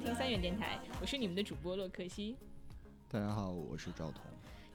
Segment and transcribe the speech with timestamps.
[0.00, 2.34] 听三元电台，我是你们的主播洛克西。
[3.10, 4.22] 大家好，我是赵彤。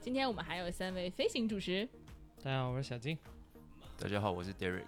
[0.00, 1.88] 今天我们还有三位飞行主持。
[2.44, 3.18] 大家好，我是小金。
[3.98, 4.84] 大家好，我是 Derek。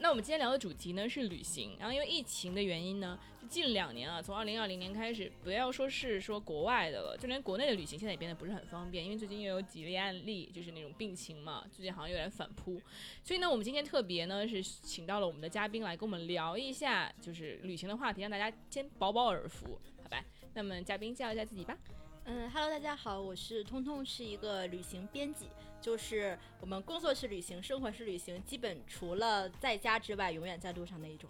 [0.00, 3.18] 那我们今天聊的主题呢是旅行，然后因为疫情的原因呢，
[3.48, 12.80] 近两年啊，从二零二零年开始，不要说是说国外的了，就连国内的旅行现在也变得不是很方便，因为最近又有几例案例，就是那种病情嘛，最近好像有点反扑，
[13.24, 20.24] 所以呢，我们今天特别呢是请到了我们的嘉宾来跟我们聊一下，就是旅行的话题，让大家先饱饱耳福，好吧？
[20.54, 21.76] 那么嘉宾介绍一下自己吧。
[22.24, 25.46] 嗯，Hello，大家好，我是通通，是一个旅行编辑，
[25.80, 31.28] 就是我们工作是旅行，生活是旅行，基本除了在家之外，永远在路上那一种。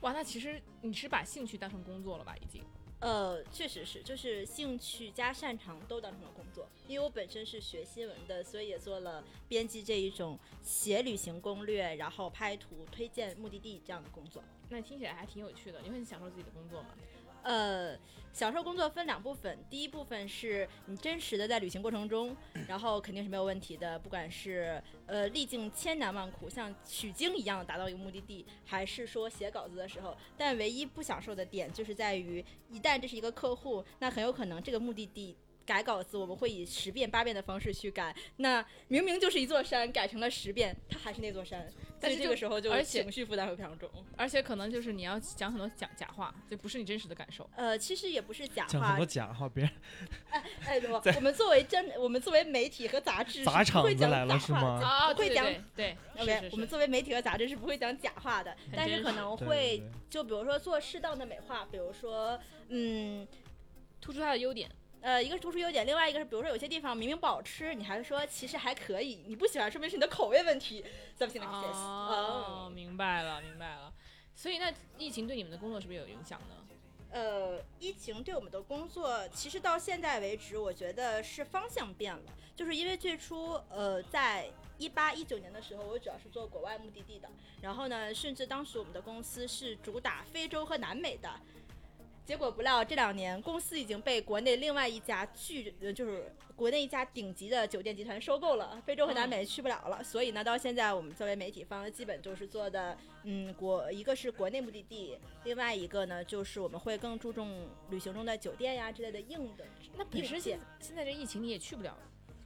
[0.00, 2.34] 哇，那其实你是把兴趣当成工作了吧？
[2.36, 2.64] 已经。
[3.00, 6.68] 呃，确实是，就是兴趣加擅长都当成了工作。
[6.86, 14.42] 因为我本身是学新闻的，所以也做了编辑这一种写旅行攻略，然后拍图、推荐目的地这样的工作。
[14.68, 16.90] 那听起来还挺有趣的，你会很享受自己的工作吗？
[17.42, 17.98] 呃，
[18.32, 35.36] 享受工作分两部分，第一部分是你真实的在旅行过程中，然后肯定是没有问题的，不管是呃历尽千难万苦，像取经一样达到一个目的地，还是说写稿子的时候，但唯一不享受的点就是在于，一旦这是一个客户，那很有可能这个目的地。
[35.64, 38.14] 改稿子，我们会以十遍八遍的方式去改。
[38.36, 41.68] 那明明就是一座山，改成了十遍，它还是那座山。
[42.00, 43.88] 但是这个时候就而且情绪负担会非常重。
[44.16, 47.48] 而且可能就是你要讲很多假假话，就不是你真实的感受。
[47.54, 49.72] 呃，其实也不是假话讲很多，假话，别人
[50.30, 50.82] 哎，哎，
[51.16, 55.44] 我们作为真，我们作为媒体和杂志是砸场不会讲子来了假话是吗的啊，会讲。
[55.44, 59.80] 对对对对 OK，我们作为媒体和杂志是不会讲假话的，但是可能会
[60.10, 62.36] 就比如说做适当的美化，比如说，
[62.68, 63.26] 嗯，
[64.00, 64.68] 突出它的优点。
[65.02, 70.84] 呃，一个是突出优点，另外一个是比如说有些地方明明不好吃，你还是说其实还可以，你不喜欢，说明是你的口味问题。
[71.16, 73.92] 咱们现在开始，哦，明白了明白了。
[74.34, 76.56] 所以那疫情对你们的工作是不是有影响呢？
[77.10, 84.48] 呃，疫情对我们的工作，其实到现在为止，我觉得是方向变了，就是因为最初，呃，在
[84.78, 87.28] 一八一九年的时候，我主要是做国外目的地的，
[87.60, 91.28] 然后呢，甚至当时我们的公司是主打非洲和南美的。
[92.24, 100.02] 结果不料这两年公司已经被国内另外一家巨，呃就是国内一家顶级的酒店集团收购了，非洲和南美去不了了。
[100.04, 109.64] 所以呢，到现在我们作为媒体方，基本就是做的，嗯，国一个是国内目的地，另外一个呢就是我们会更注重旅行中的酒店呀之类的硬的。
[109.96, 111.98] 那本身硬件现现在这疫情你也去不了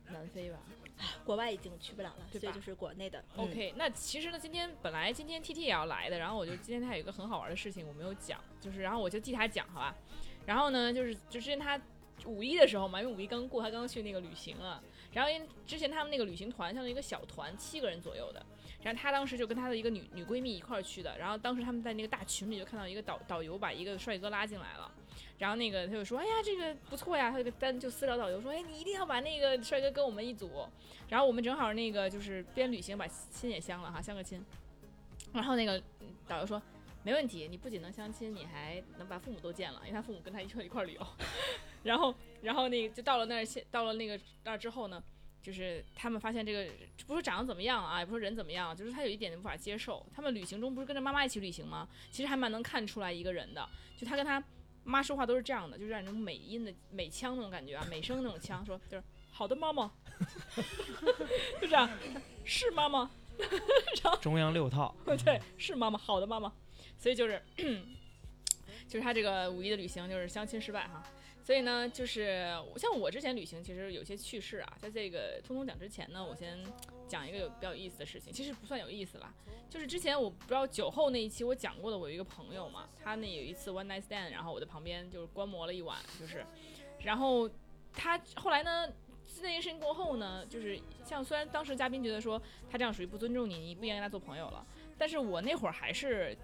[0.09, 0.59] 南非吧、
[1.25, 3.23] 国外已经去不了了，对吧所以就是国内的。
[3.37, 9.95] 嗯 o k 那其实呢，今天本来今天 T T 也要来的，然后我就今天他有一个很好玩的事情我没有讲，就是然后我就替他讲，好吧？
[10.47, 11.81] 然后呢，就是就之前他
[12.25, 14.83] 五一的时候嘛，因为五一刚过，他刚刚去那个旅行了。
[15.12, 18.45] 然后因为之前他们那个旅行团像是一个小团，七个人左右的。
[18.83, 21.19] 然后他当时就跟他的一个女女闺蜜一块儿去的。
[21.19, 24.93] 然后当时他们在那个大群里就看到一个导导游把一个帅哥拉进来了。
[25.39, 30.67] 然后那个他就说：“哎呀，这个不错呀。”他就单就私聊导游说：“哎，你一定要把那个帅哥跟我们一组。”
[31.09, 34.45] 然后我们正好那个就是边旅行把亲也相了哈，相个亲。
[35.33, 35.83] 然后那个
[36.27, 36.61] 导游说。
[37.03, 41.07] 没问题，你不仅能相亲，你还能把父母都见了，因为他父母跟他一块一块旅游。
[41.84, 42.13] 然后，
[42.43, 45.01] 然后那个就到了那儿，到了那个那儿之后呢，
[45.41, 46.69] 就是他们发现这个
[47.07, 50.05] 不说长得怎么样啊，也不说人怎么样，就是他有一点点无法接受。
[50.13, 51.89] 他们旅行中不是跟着妈妈一起旅行吗？
[52.10, 53.65] 其实还蛮能看出来一个人的，
[53.97, 54.43] 就他跟他
[54.86, 59.91] 妈说话都是这样的，就是那种美音的美腔那种感觉啊，美声那种腔，说就是好的妈妈，
[61.60, 61.91] 就这样，
[62.44, 63.10] 是妈妈，
[64.03, 64.94] 然后中央六套，
[65.24, 66.53] 对，是妈妈，好的妈妈，
[66.98, 67.42] 所以就是，
[68.88, 71.03] 就是他这个五一的旅行就是相亲失败哈，
[71.47, 76.59] 所以呢，就是像我之前旅行其实有些趣事啊，在这个通通讲之前呢，我先
[77.07, 79.33] 讲一个有比较有意思的事情，其实不算有意思啦，
[79.71, 86.45] 就是之前我不知道酒后那一期我讲过的，我有一个朋友嘛，他那有一次 one night stand，然后我在旁边就是观摩了一晚，就是，
[87.04, 87.48] 然后
[87.93, 88.93] 他后来呢。
[89.43, 92.41] 那件事情过后呢，就是像虽然当时嘉宾觉得说
[92.71, 94.65] 他这样属于不尊重你，你不应该跟他做朋友了，
[94.97, 96.34] 但是我那会儿还是，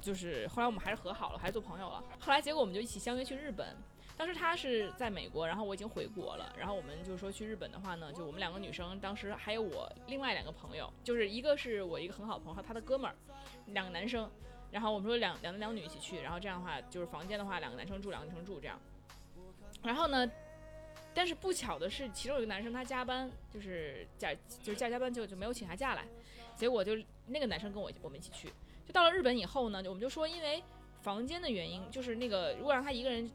[0.00, 2.02] 就是后来我们还是和好了，还是做朋友了。
[2.20, 3.76] 后来结果我们就一起相约去日本，
[4.20, 13.16] 当时他是在美国，然后我已经回国了，然后我们就说去日本的话呢，就我们两个女生，当时还有我另外两个朋友，就是一个是我一个很好朋友，还有他的哥们儿，
[13.68, 14.30] 两个男生。
[14.70, 18.78] 然后我们说两两男两女一起去，然后这样的话就是房间的话两个男生住两个女生住这样。
[19.82, 20.30] 然后呢，
[21.14, 26.06] 但是不巧的是，其中有一个男生他加班，就是假就是假加班就就没有请下假来，
[26.54, 26.92] 结果就
[27.26, 28.52] 那个男生跟我我们一起去，
[28.86, 30.62] 就到了日本以后呢，我们就说因为
[31.00, 33.30] 房间的原因，就是那个如果让他一个人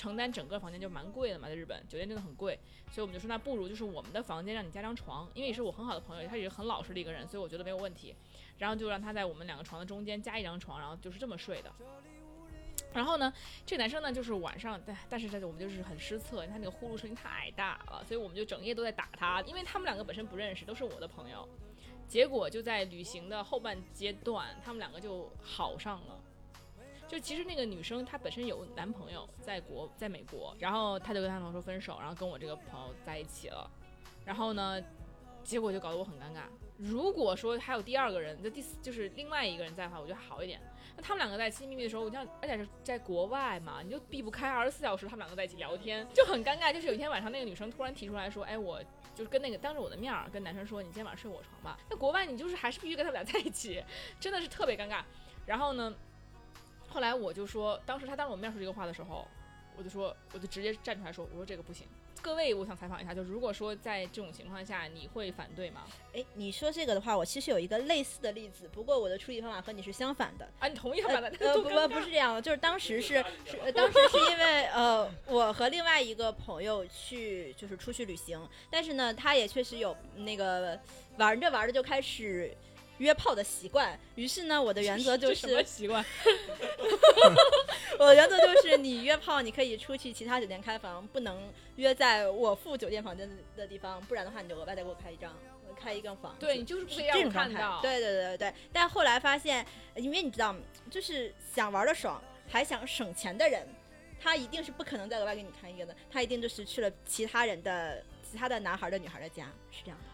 [0.00, 2.58] 承担整个房间就蛮贵的嘛，在日本酒店真的很贵，
[2.90, 8.14] 所以我们就说那不如就是我们的房间让你加张床，因为也是我很好的朋友，他也是很老实的一个人，所以我觉得没有问题。
[8.56, 11.70] 然后就让他在我们两个床的中间加一张床，然后就是这么睡的。
[12.94, 13.30] 然后呢，
[13.66, 21.46] 这个男生呢就是晚上，但但是这我们就是很失策，他那个呼噜声音太大了，所以我们就整夜都在打他，因为他们两个本身不认识，都是我的朋友。
[22.08, 26.20] 结果就在旅行的后半阶段，他们两个就好上了。
[27.10, 33.68] 就其实那个女生她本身有男朋友在国在美国，然后她就跟她男朋友说分手，然后跟我这个朋友在一起了。
[34.24, 34.80] 然后呢，
[35.42, 36.42] 结果就搞得我很尴尬。
[36.76, 40.60] 如果说还有第二个人，就第四就是另外一个人在的话，我觉得好一点。
[40.96, 46.72] 那他们两个在亲密的时候，我像而且是在国外嘛，你就避不开二十四小时他们两个在一起聊天，就很尴尬。
[46.72, 48.80] 就是有一天晚上，那个女生突然提出来说：“哎，我
[49.16, 53.82] 就是跟那个当着我的面儿跟男生说，你今天晚上睡我床吧。”那国外你就是还是必须跟他们俩在一起，
[54.20, 55.02] 真的是特别尴尬。
[55.46, 55.92] 然后呢，
[56.90, 59.26] 后来我就说，当时他当着我面说这个话的时候，
[59.76, 61.86] 我就说，我就直接站出来说：“我说这个不行。”
[62.22, 65.86] 各位，我想采访一下，就如果说在这种情况下，你会反对吗？
[66.12, 70.46] 哎，你说这个的话，我其实有一个类似的例子，不过我的处理方法和你是相反的。
[70.58, 71.32] 啊，你同意他了？
[71.40, 78.38] 呃， 不不不是这样的，就是当时是是，呃当时是因为呃，我和另外一个朋友去就是出去旅行，
[78.68, 80.78] 但是呢，他也确实有那个
[81.16, 82.54] 玩着玩着就开始
[83.00, 86.04] 约炮的习惯，于是呢，我的原则就是什么是，习惯？
[87.98, 95.36] 我的原则就是你约炮你可以出去其他酒店开房，不能约在我付酒店房间的地方，不然的话你就额外再给我开一张。
[95.80, 97.80] 开一个房，对你就是不可以让我这种状态看到。
[97.80, 98.54] 对对对对对。
[98.70, 99.64] 但后来发现，
[99.96, 100.54] 因为你知道，
[100.90, 103.66] 就是想玩的爽，还想省钱的人，
[104.20, 110.09] 他一定是不可能再额外给你开一个的，他一定就是去了其他人的、其他的男孩的、女孩的家，是这样的。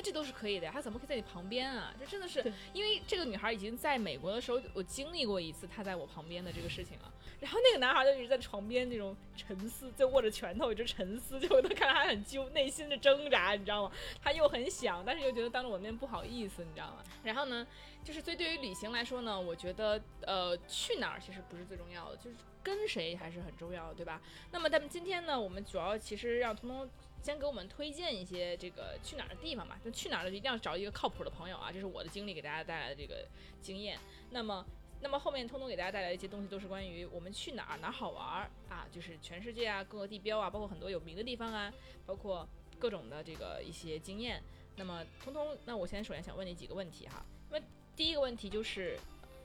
[0.00, 1.94] 那这都是可以的呀，他怎么可以在你旁边啊？
[2.00, 2.42] 这真的是
[2.72, 7.12] 因为这个女孩已经在美国的时候，我经历过一次她在我旁边的这个事情了。
[7.38, 13.92] 然后那个男孩就一直在床边那种沉思，就握着拳头一直沉思，就我都看到他很揪，内心的挣扎，你知道吗？
[14.22, 17.04] 他又很想，但是又觉得当着我面不好意思，你知道吗？
[17.22, 17.66] 然后呢，
[18.02, 24.18] 就是所以对于旅行来说呢，我觉得呃去哪儿其实不是最重要的，就是跟谁还是很重要的，对吧？
[24.50, 26.88] 那么咱们今天呢，我们主要其实让通通
[27.22, 29.78] 先给我们推荐一些这个去哪儿的地方吧。
[29.84, 33.26] 就去哪儿的一定要找一个靠谱的朋友啊，这是我的经历给大家带来的这个
[33.60, 33.98] 经验。
[34.30, 34.64] 那么，
[35.00, 41.72] 那么后面通通给大家带来的一些东西都是关于我们去哪儿哪儿好玩儿啊，就是全世界啊各个地标啊，包括很多有名的地方啊，
[42.06, 44.42] 包括各种的这个一些经验。
[44.76, 47.24] 那么通通，那我现在首先想问你几个问题哈。
[47.50, 48.98] 那么第一个问题就是，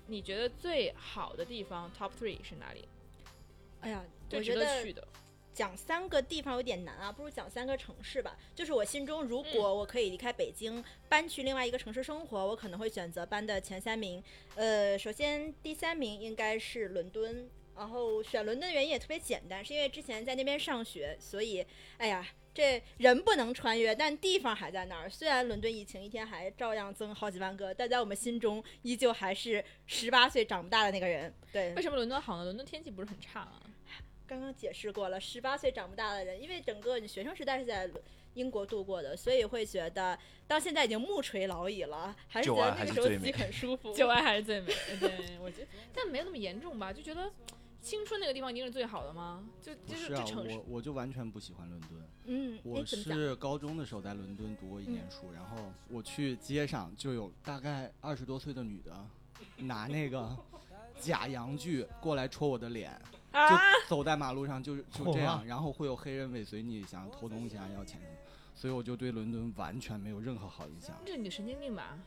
[0.07, 2.87] 你觉得最好的地方 top three 是哪里？
[3.81, 5.07] 哎呀，最我觉得值得去的。
[5.55, 8.37] 讲三个地方有点难啊，不如讲三个城市吧。
[8.53, 14.21] 就是我心中，如果我可以离开北京，搬去另外一个城市生活，我可能会选择搬的前三名。
[14.55, 21.65] 呃，首先第三名应该是伦敦，然后选伦敦的原因也特别简单，是因为之前在那边上学，所以
[21.97, 22.27] 哎呀。
[22.55, 25.09] 这人不能穿越，但地方还在那儿。
[25.09, 31.33] 虽然伦敦疫情一天还照样增好几万个，但在我们心中依旧还是十八岁长不大的那个人。
[31.51, 32.45] 对，为什么伦敦好呢？
[32.45, 33.61] 伦敦天气不是很差啊。
[34.27, 37.89] 刚刚解释过了，十八岁长不大的人，因为整个你学生时代是在
[38.33, 40.17] 英国度过的，所以会觉得
[40.47, 43.93] 到现在已经木垂老矣了，还是觉得那个时候还是最美自己很舒服。
[43.93, 44.73] 旧爱还是最美。
[44.99, 46.91] 对，我觉得，但没有那么严重吧？
[46.91, 47.31] 就觉得
[47.81, 49.47] 青春那个地方一定是最好的吗？
[49.61, 51.91] 就就是是啊，这城市我我就完全不喜欢伦敦。
[52.25, 52.83] 嗯，我？
[52.85, 58.91] 是高中的时候在伦敦读过一年书，然后我去街上就有大概二十多岁的女的
[59.57, 60.35] 拿那个
[60.99, 62.99] 假洋具过来戳我的脸，
[63.35, 67.99] 就啊，走在马路上就是就这样，然后会有黑人尾随你，想偷东西啊要钱，
[68.55, 70.95] 所以我就对伦敦完全没有任何好印象。
[71.05, 71.97] 这你神经病吧？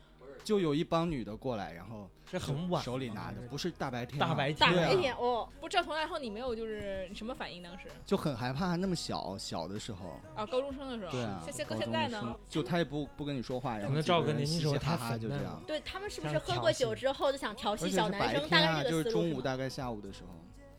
[0.44, 7.62] 就有一帮女的过来，然后这很晚，手里拿的，不是大白天啊，大白天哦，不，照同来后你没有就是什么反应？
[7.62, 12.36] 当时就很害怕，那么小小的时候，啊，高中生的时候，对啊，现现高中的现在呢？
[12.48, 18.48] 就他也不不跟你说话，然后赵哥年轻嘻嘻哈时候太哈就这样对他们是不是喝过酒之后就想调戏小男生？
[18.48, 19.30] 大概啊，就是是这个思路是？
[19.30, 20.30] 中午大概下午的时候，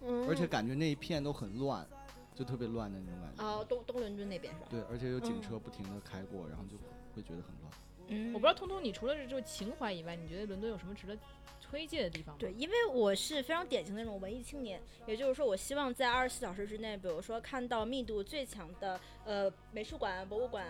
[0.01, 1.87] 嗯，而且感觉那一片都很乱，
[2.33, 3.43] 就特别乱的那种感觉。
[3.43, 4.67] 哦，东东伦敦那边是吧？
[4.69, 6.77] 对，而且有警嗯车不停的开过，然后就
[7.15, 7.71] 会觉得很乱。
[8.07, 11.15] 嗯，我不知道通通，你除了是就情怀以外，你觉得伦敦有什么值得
[11.61, 12.39] 推荐的地方吗？
[12.39, 20.65] 对，因为我是非常典型的那种文艺青年，也就是说，我希望在二十四小时之内，比如说看到密度最强的呃美术馆、博物馆，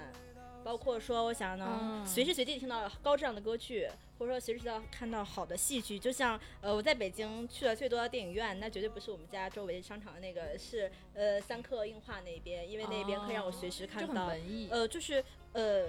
[0.66, 3.88] 包括说我想能嗯随时随地听到高质量的歌剧，
[4.20, 5.98] 或者说随时要看到好的戏剧。
[5.98, 14.28] 就像呃，我在北京去的最多的电影院，那绝对不是我们家周围商场的那个，是呃三克映画那边，因为那边可以让我随时看到。
[14.28, 14.68] 文艺。
[14.70, 15.24] 呃，就是
[15.54, 15.88] 呃，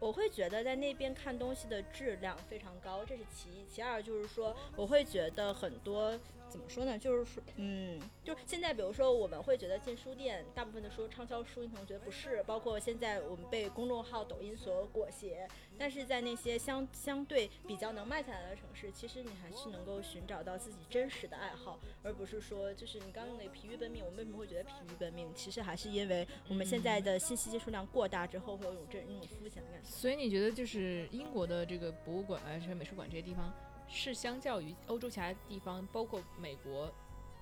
[0.00, 3.66] 我会觉得在那边看东西的质量非常高，这是其一。
[3.66, 6.98] 其二就是说，我会觉得很多怎么说呢？
[6.98, 15.48] 就是说，嗯，就是现在比如说我们会觉得进书店，大部分的书畅销书，你可能觉得不是，包括现在我们被公众号、抖音所裹挟。
[15.80, 24.04] 但是在那些相相对比较能卖下来的城市，其实你还是能够寻找到自己真实的爱好，而不是说就是你刚用的疲于奔命。
[24.04, 25.32] 我们为什么会觉得疲于奔命？
[25.34, 29.88] 其实还是因为我们现在的信息接触量过大之后，会有一种这那种肤浅的感觉。
[29.88, 33.54] 所以你觉得就是英国的这个博物馆啊，这些美术馆这些地方，
[33.88, 36.92] 是相较于欧洲其他地方，包括美国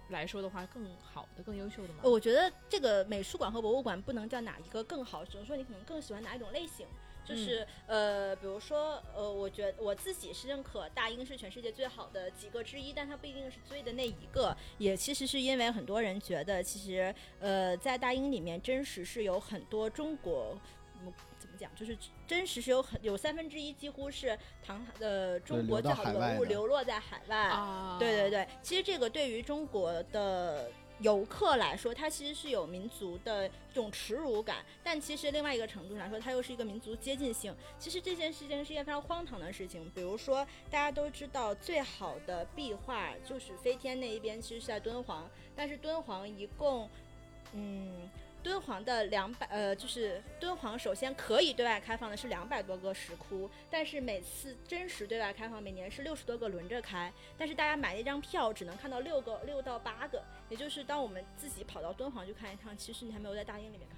[0.09, 2.01] 来说的话，更好的、更优秀的吗？
[2.05, 6.87] 我觉得这个美术馆和博物馆不能叫哪一个更好，只能说你可能更喜欢哪一种类型。
[7.25, 14.57] 就是、呃，比如说呃，我觉得我自己是认可大英是全世界最好的几个之一，但它不一定是最的那一个。
[14.79, 20.57] 也其实是因为很多人觉得，其实呃，在大英里面真实是有很多中国。
[21.57, 21.75] 讲？
[21.75, 21.97] 就是
[22.27, 30.71] 真实是有很有三分之一几乎是唐呃中国最好的文物流落在海外，啊，对对对，其实这个对于中国的
[31.01, 37.55] 游客来说，它其实是有民族的这种耻辱感，但其实另外一个程度来说，它又是一个民族接近性。
[37.79, 39.91] 其实这件事情是一件非常荒唐的事情。
[39.95, 46.89] 比如说，大家都知道最好的壁画就是飞天那一边，其实是在敦煌，但是敦煌一共，
[47.53, 48.09] 嗯。
[48.47, 63.96] 敦煌的两百呃，就是敦煌首先可以对外开放的是两百多个石窟，但是每次真实对外开放每年是六十多个轮着开，但是大家买一张票只能看到六个六到八个，也就是当我们自己跑到敦煌去看一趟，其实你还没有在大英里面看。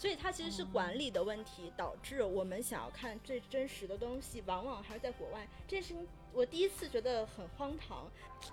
[0.00, 5.46] 所以它其实是管理的问题，导致我们想要看最真实的东西，往往还是在国外。
[5.68, 8.10] 这件事情我第一次觉得很荒唐。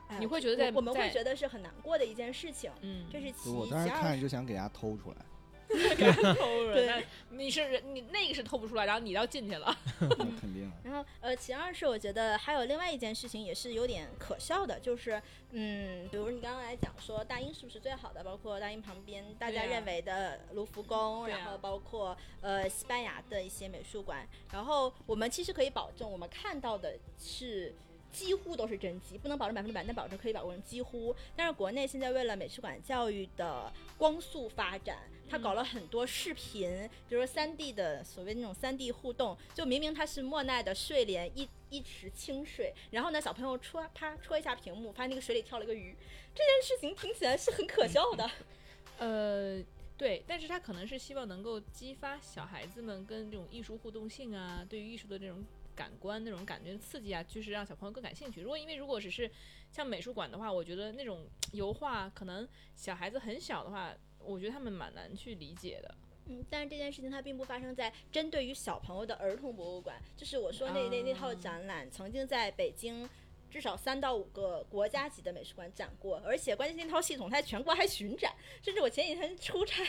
[0.09, 3.53] 哎你会觉得在我我们会觉得是很难过的一件事情，嗯，这是其一。
[3.53, 5.25] 我当时其二是看就想给它偷出来，
[6.35, 6.73] 偷了。
[6.73, 9.75] 对那你是人，你那个是偷不出来，然后你要进去了。
[9.99, 10.07] 那
[10.39, 10.71] 肯定。
[10.83, 15.21] 然后，呃，其二是我觉得还有另外一件事情也是有点可笑的，就是，
[15.51, 27.75] 嗯，比如你刚刚来讲说大英是不是最好的，包括大英旁边大家认为的卢浮宫，啊然后包括呃西班牙的一些美术馆，然后我们其实可以保证我们看到的是。
[28.11, 31.15] 几乎都是真机，不能保证百分之百，但保证可以保证几乎。
[31.35, 34.97] 但是国内现在为了美术馆教育的光速发展，
[35.29, 45.95] 它搞了很多视频，比如说三 D 的所谓那种三 D 互动，就明明它是莫奈的睡莲一一池清水，然后呢小朋友戳啪戳一下屏幕，发现那个水里跳了个鱼，
[46.33, 48.29] 这件事情听起来是很可笑的。
[48.99, 49.61] 呃，
[49.95, 55.43] 对，但是他可能是希望能够激发小孩子们跟这种艺术互动性啊，对于艺术的这种
[55.77, 58.41] 感官、那种感觉刺激啊，就是让小朋友更感兴趣。
[58.41, 59.31] 如果因为如果只是
[59.71, 65.95] 像美术馆的话，我觉得那种油画可能小孩子很小的话，我觉得他们蛮难去理解的。
[66.25, 73.07] 嗯，但是这件事情它并不发生在针对于小朋友的儿童博物馆，就是我说那那那套啊展览曾经在北京。
[73.49, 79.83] 至少三到五个国家级的美术馆展过，而且关键那套系统它全国还巡展，甚至我前几天出差，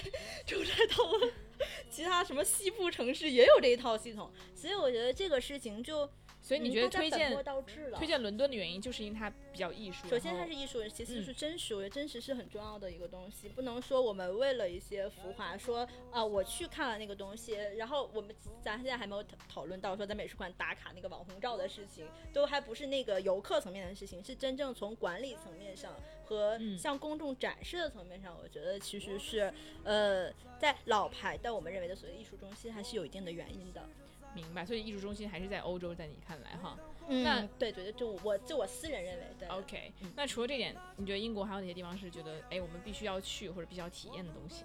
[0.47, 1.33] 出差到了
[1.91, 6.09] 其他什么西部城市也有这一套系统，所以我觉得这个事情就
[6.49, 7.37] 所以你觉得推荐。
[7.95, 10.09] 推荐伦敦的原因，就是因为它比较艺术。
[10.09, 11.75] 首先它是艺术，其次嗯是真实。
[11.75, 29.53] 我觉得真实是很重要的一个东西，不能说我们为了一些浮华，说啊、我去看了那个东西，然后我们咱现在还没有讨讨论到说在美术馆打卡那个网红照的事情，都还不是那个游客层面的事情，是真正从管理层面上和嗯向公众展示的层面上，我觉得其实是
[29.85, 33.87] 呃在老牌的我们认为的所谓艺术中心还是有一定的原因的。
[34.39, 36.79] 明白，所以艺术中心还是在欧洲，在你看来哈。
[37.11, 39.49] 嗯那对对对，就我就我私人认为，对。
[39.49, 44.65] OK，、嗯那除了这点，你觉得英国还有哪些地方是觉得哎我们必须要去或者必须要体验的东西？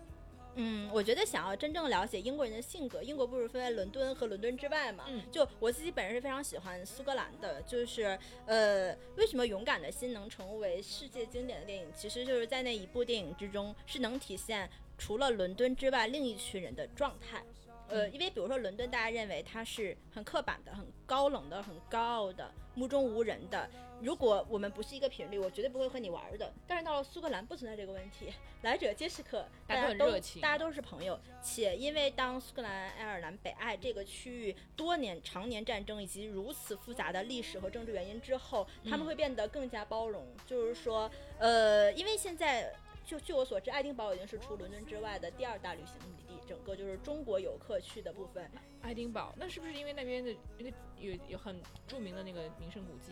[0.55, 5.05] 嗯，我觉得想要真正了解英国人的性格，英国不是分为伦敦和伦敦之外嘛？
[5.07, 11.87] 嗯就我自己本人是非常喜欢苏格兰的，就是呃，为什么《勇敢的心》能成为世界经典的电影？
[11.95, 17.41] 其实就是在那一部电影之中，是能体现除了伦敦之外另一群人的状态。
[17.89, 23.69] 呃，因为比如说伦敦，大家认为它是很刻板的、很高冷的、很高傲的、目中无人的。
[24.01, 26.51] 如果我们不是一个频率，我绝对不会和你玩儿的。
[26.67, 30.11] 但是到了苏格兰，不存在这个问题，来者皆是客，大家都
[30.41, 31.17] 大家都是朋友。
[31.41, 40.25] 且因为当苏格兰、爱尔兰、北爱这个区域多年常年战争以及如此复杂的历史和政治原因之后，他们嗯会变得更加包容。
[40.45, 42.73] 就是说，呃，因为现在
[43.05, 46.22] 就据我所知，爱丁堡已经是除伦敦之外的第二大旅行地，
[46.53, 48.47] 整个就是中国游客去的部分。
[48.83, 53.11] 爱丁堡，那是不是因为那边的那个有有很著名的那个名胜古迹？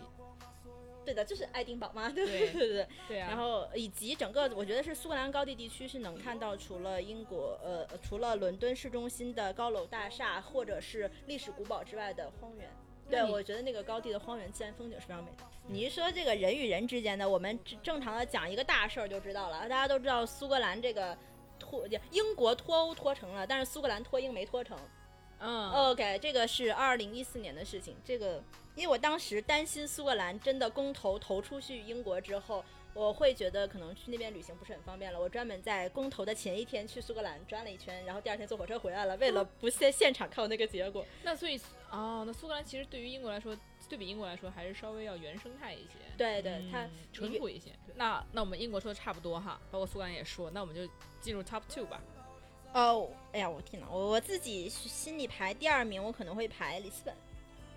[1.03, 2.87] 对的，就是爱丁堡嘛，对对对对。
[3.07, 12.69] 对啊，然后以及整个，我觉得是苏格兰高地地区是能看到，除了英国，呃，呃除了伦敦市中心的高楼大厦或者是历史古堡之外的荒原。
[13.09, 15.43] 对，我觉得那个高地的荒原自然风景是非常美的。
[15.67, 19.61] 你一说这个人与人之间的，我们正正常的讲一个大事儿就知道了。
[19.61, 21.17] 大家都知道苏格兰这个
[21.61, 24.77] 脱英国脱欧脱成了，但是苏格兰脱英没脱成。
[25.39, 27.95] 嗯，OK，这个是二零一四年的事情。
[28.03, 28.43] 这个，
[28.75, 32.63] 因为我当时担心苏格兰真的公投投出去英国之后，
[32.93, 35.19] 我会觉得可能去那边旅行不是很方便了。
[35.19, 41.03] 我专门在公投的前一天去苏格兰转了一圈，然后第二天坐火车回来了，为了不现现场看我那个结果。
[41.23, 43.57] 那所以哦，那苏格兰其实对于英国来说，
[43.91, 45.89] 对比英国来说还是稍微要原生态一些。
[46.17, 47.71] 对对，它嗯淳朴一些。
[47.95, 52.01] 那那我们英国说的差不多哈，包括苏格兰也说，那我们就进入 top two 吧。
[52.73, 57.13] 哦，哎呀，我天呐，我我自己心里排第二名，我可能会排里斯本。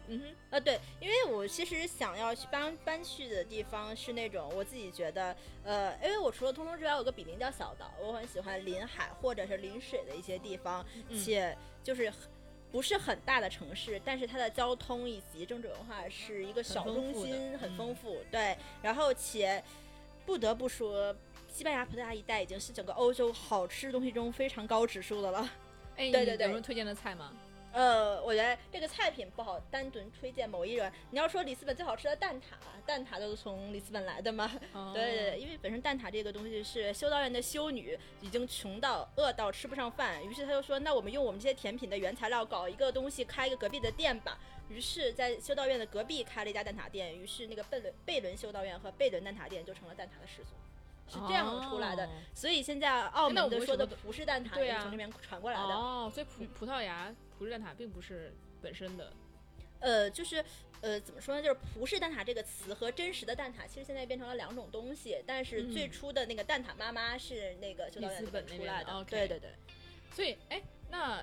[0.06, 12.30] 嗯哼，呃，对，因为我其实想要去搬搬去的地方是那种我自己觉得，呃，因为我除了通通之外，有个笔名叫小岛，我很喜欢临海或者是临水的一些地方，嗯且就是很
[12.74, 18.18] 不是很大的城市，但是它的交通以及政治文化是一个小中心，很嗯丰富。
[18.32, 19.62] 对，然后且
[20.26, 21.14] 不得不说。
[21.48, 25.48] 西班牙、葡萄牙一带已经是整个欧洲好吃东西中非常高指数的了。
[25.96, 27.32] 哎，对对对有什么推荐的菜吗？
[27.74, 30.90] 呃，我觉得这个菜品不好单独推荐某一人。
[31.10, 32.54] 你要说里斯本最好吃的蛋挞，
[32.86, 34.48] 蛋挞都是从里斯本来的嘛。
[34.72, 44.38] 哦对对对，因为本身蛋挞这个东西是修道院的修女已经穷到饿到吃不上饭，于是他就说，那我们用我们这些甜品的原材料搞一个东西，开一个隔壁的店吧。
[44.68, 50.54] 于是，在修道院的隔壁开了一家蛋挞店，于是那个贝伦贝伦修道院和贝伦蛋挞店就成了蛋挞的始祖，
[51.12, 52.06] 是这样出来的。
[52.06, 55.74] 哦所以现在澳门的说的葡式蛋挞是从这边传过来的。
[55.74, 59.12] 哦，所以葡葡萄牙葡式蛋挞并不是本身的。
[59.80, 60.42] 呃，就是
[60.80, 61.42] 呃，怎么说呢？
[61.42, 65.22] 就是葡式蛋挞这个词和真实的蛋挞，其实现在变成了两种东西。
[65.26, 69.04] 但是最嗯初的那个蛋挞妈妈是那个修道院里里斯本出来的。
[69.04, 69.50] 对对对。
[70.12, 71.22] 所以，哎，那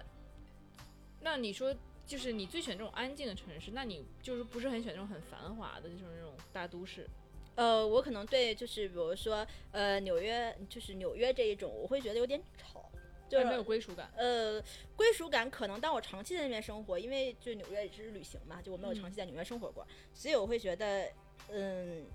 [1.21, 1.73] 那你说，
[2.05, 7.07] 就是你最选这种安静的城市，那你就是不是很选这种很繁华的，就是那种大都市？
[7.55, 12.90] 呃，我可能对就是比如说呃纽约，就是纽约这一种，我会觉得有点吵，
[13.31, 14.11] 就是没有归属感。
[14.17, 14.61] 呃，
[14.95, 21.09] 归属感可能当我长期在那边生活，因为就纽约也是旅行嘛，就我没有长嗯期在纽约生活过，所以我会觉得，
[21.49, 22.05] 嗯，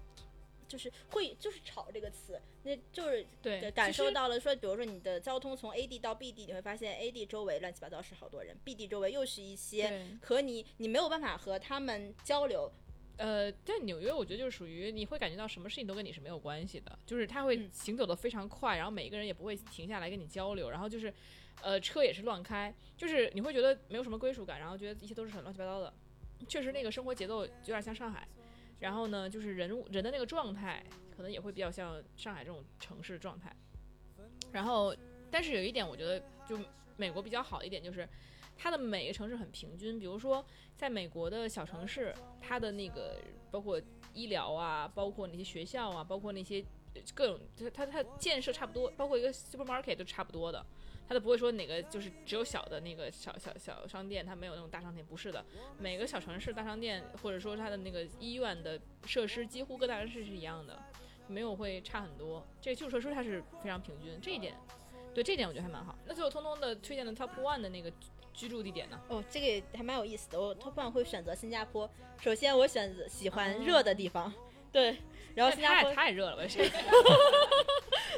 [0.69, 12.71] 就是会就是吵这个词，那就是对，感受到了说，比如说你的交通从 A 地到 B 地，你会发现 A 地周围乱七八糟是好多人，B 地周围又是一些对，和你你没有办法和他们交流。
[13.17, 21.13] 呃，在纽约，我觉得就是属于你会感觉到什么事情都跟你是没有关系的，就是他会嗯行走的非常快，然后每一个人也不会停下来跟你交流，然后就是，
[21.63, 25.93] 呃，车也是乱开，就是你会觉得没有什么归属感，然后觉得一切都是很乱七八糟的。
[26.47, 28.29] 确实，那个生活节奏有点像上海，
[28.79, 30.85] 然后呢，就是人人的那个状态
[31.17, 33.51] 可能也会比较像上海这种城市状态。
[34.53, 34.95] 然后，
[35.31, 36.59] 但是有一点，我觉得就
[36.97, 38.07] 美国比较好的一点就是，
[38.57, 39.99] 它的每个城市很平均。
[39.99, 40.45] 比如说，
[40.77, 43.17] 在美国的小城市，它的那个
[43.51, 43.81] 包括
[44.15, 46.65] 医疗啊，包括那些学校啊，包括那些
[47.15, 50.65] 各种，它它它建设差不多，包括一个 supermarket 都差不多的。
[51.09, 55.45] 它都不会说哪个就是只有小的那个小小小商店，它没有那种大商店，不是的。
[55.79, 60.77] 每个小城市大商店，或者说它的那个医院的设施，几乎各大城市是一样的，
[61.29, 62.45] 没有会差很多。
[62.61, 64.57] 这个基础设施它是非常平均，这一点，
[65.15, 65.97] 对这一点我觉得还蛮好。
[66.07, 67.93] 那最后通通的推荐的 top one 的那个
[68.37, 69.01] 居居住地点呢？
[69.09, 70.41] 哦，这个也还蛮有意思的。
[70.41, 71.89] 我 top one 会选择新加坡。
[72.21, 74.33] 首先，我选择喜欢热的地方，
[74.71, 74.97] 对。
[75.35, 76.79] 然后新加坡太太热了，我觉得。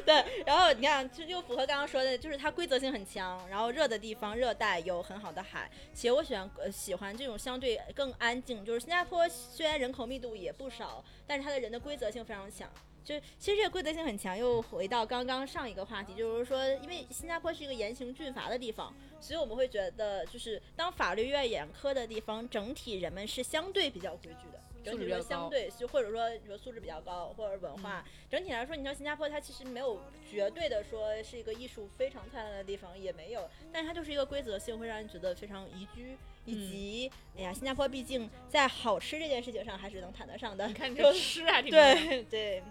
[0.05, 12.69] 对，然后你看，就又符合刚刚说的，就是它规则性很强，然后热的地方热带有很好的海，且我喜欢呃喜欢这种相对更安静，就是新加坡虽然人口密度也不少，但是它的人的规则性非常强。
[13.03, 24.59] 就其实这个规则性很强，又回到刚刚上一个话题，就是说，因为新加坡是一个严刑峻法的地方，所以我们会觉得，就是当法律越严苛的地方，整体人们是相对比较规矩的。
[24.81, 29.99] 整体说相对，就或者说你说素质比较高，或者文化，整体来说，你像新加坡，它其实没有
[30.31, 40.65] 绝对的说是一个艺术非常灿烂的地方，也没有，但是它就是一个规则性，会让人觉得非常宜居，以及，哎呀，新加坡毕竟在好吃这件事情上还是能谈得上的。
[40.69, 42.63] 你看这吃还挺对对，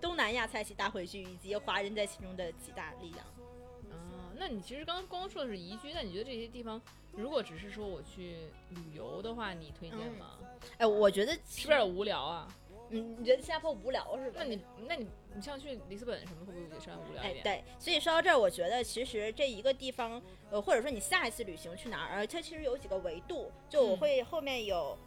[0.00, 3.24] 东南亚菜系大汇聚，以及华人在其中的极大力量。
[3.90, 6.80] 啊，那你其实刚刚光说的是宜居，那你觉得这些地方，
[7.12, 8.36] 如果只是说我去
[8.70, 10.38] 旅游的话，你推荐吗？
[10.78, 12.48] 哎，我觉得是不是有点无聊啊？
[12.92, 14.40] 嗯，你觉得新加坡无聊是吧？
[14.42, 24.98] 那你那你你像去里斯本什么会不会也稍微无聊一点？，哎对，所以说到这儿，我觉得其实这一个地方，呃，或者说你下一次旅行去哪儿，呃它其实有几个维度，就我嗯会后面有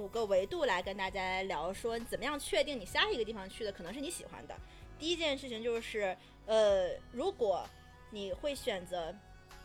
[0.00, 4.56] 五个维度来跟大家聊，说怎么样确定你下一个地方去的可能是你喜欢的。
[4.98, 7.64] 第一件事情就是，呃，如果
[8.10, 9.14] 你会选择。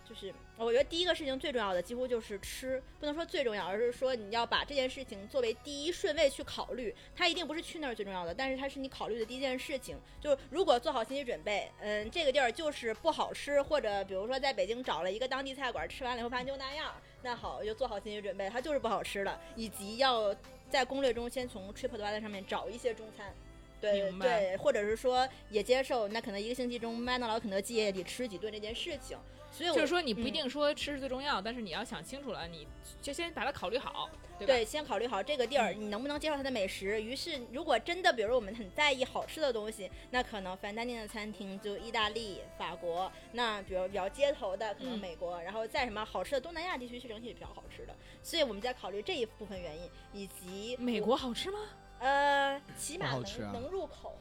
[0.08, 6.94] 就是我觉得第一个事情最重要的，几乎就是吃，不能说最重要，而是说你要把这件事情作为第一顺位去考虑。
[7.16, 9.98] 它一定不是去那儿最重要的，但是它是你考虑的第一件事情。
[10.22, 16.94] 就是如果做好心理准备，嗯，这个地儿就是不好吃，或者比如说在北京找了一个当地菜馆，吃完了以后发现就那样，
[17.26, 20.34] 那好，就做好心理准备，它就是不好吃的，以及要
[20.70, 23.34] 在攻略中先从 TripAdvisor 上面找一些中餐。
[23.82, 29.18] 对对，或者是说也接受，那可能一个星期中麦当劳、肯德基也得吃几顿这件事情。
[29.56, 32.68] 所以我就是说你不一嗯定说吃是最重要，但是你要想清楚了，你
[33.02, 34.54] 就先把它考虑好，对吧？
[34.54, 37.02] 对，先考虑好这个地儿你能不能接受它的美食。
[37.02, 43.10] 于是，如果真的，比如我们很在意好吃的东西，那可能 fine dining 的餐厅就意大利、法国。
[43.32, 47.96] 那比如比较街头的，可能嗯美国，然后在什么好吃的东南亚地区是整体比较好吃的。
[48.22, 51.60] 所以我们在考虑这一部分原因，以及美国好吃吗？
[52.00, 54.20] 呃，起码能、能入口，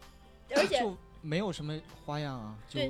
[0.54, 2.80] 而且就没有什么花样啊，就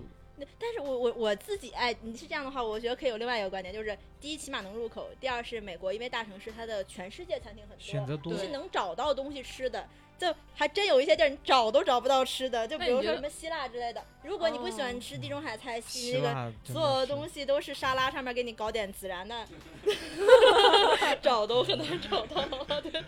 [0.58, 9.88] 但是我我我自己哎，你是这样的话，我觉得可以有另外一个观点，就是第一起码能入口，第二是美国，因为大城市它的全世界餐厅很多，选择多你是能找到东西吃的。
[10.16, 14.00] 就还真有一些地儿你找都找不到吃的，就比如说什么希腊之类的。
[14.22, 19.44] 如果你不喜欢哦吃地中海菜系，那个所有的的东西都是沙拉上面给你搞点孜然的，
[21.20, 22.80] 找都很难找到。
[22.80, 23.02] 对，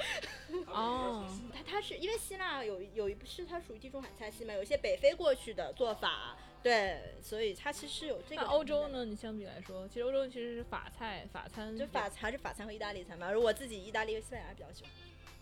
[0.67, 6.37] 哦，它它是因为希腊有有一是它属于地中海菜系嘛，有一些北非过去的做法，
[6.67, 8.43] 对，所以它其实有这个。
[8.43, 8.89] 那欧洲？
[8.89, 9.05] 呢？
[9.05, 13.29] 你相比来说，其实欧洲其实是法菜、法餐，就法还是法餐和意大利餐吧。
[13.29, 14.91] 而我自己意大利和西班牙比较喜欢。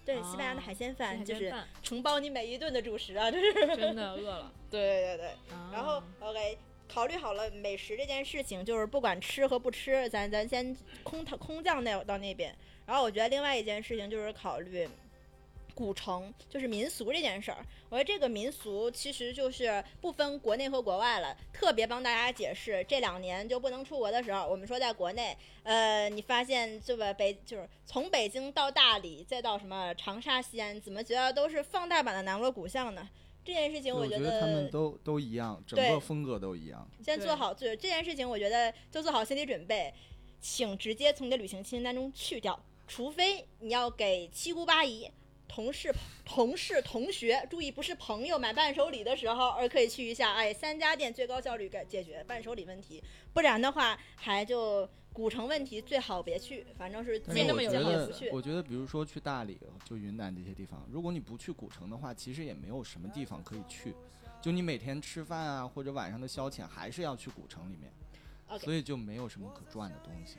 [0.04, 1.50] 对，西班牙的海鲜饭就是
[1.82, 3.54] 承包你每一顿的主食啊，就是。
[3.54, 4.52] 真的饿了。
[4.70, 5.30] 对对对。
[5.72, 12.54] 然后啊 OK，考虑好了美食这件事情，就是不管吃和不吃，咱咱先空它空降那到那边。
[12.84, 14.86] 然后我觉得另外一件事情就是考虑
[15.74, 17.64] 古城，就是民俗这件事儿。
[17.88, 33.08] 我觉得这个民俗其实就是不分国内和国外了，特别帮大家解释，这两年就不能出国的时候，我们说在国内，呃，你发现这个北就是从北京到大理，再到什么长沙、西安，怎么觉得都是放大版的南锣鼓巷呢？
[33.44, 36.88] 这件事情我觉我得他们都都一样，整个风格都一样。
[37.04, 39.92] 先做好，就是这件事情，我觉得就做好心理准备，
[40.40, 42.58] 请直接从你的旅行清单中去掉，
[42.88, 45.10] 除非你要给七姑八姨、
[45.54, 53.00] 同事、同事、同学，注意不是朋友买伴手礼的时候，而可以去一下，哎，三家店最高效率解解决伴手礼问题，
[53.32, 58.30] 不然的话，还就古城问题最好别去，反正是但是见那么有我觉得劲也不去，。
[58.30, 63.94] 我觉得比如说去大理、就云南这些地方，如果你不去古城的话，其实也没有什么地方可以去。
[64.42, 67.92] 就你每天吃饭啊，或者晚上的消遣，还是要去古城里面
[68.58, 70.38] 所以就没有什么可赚的东西。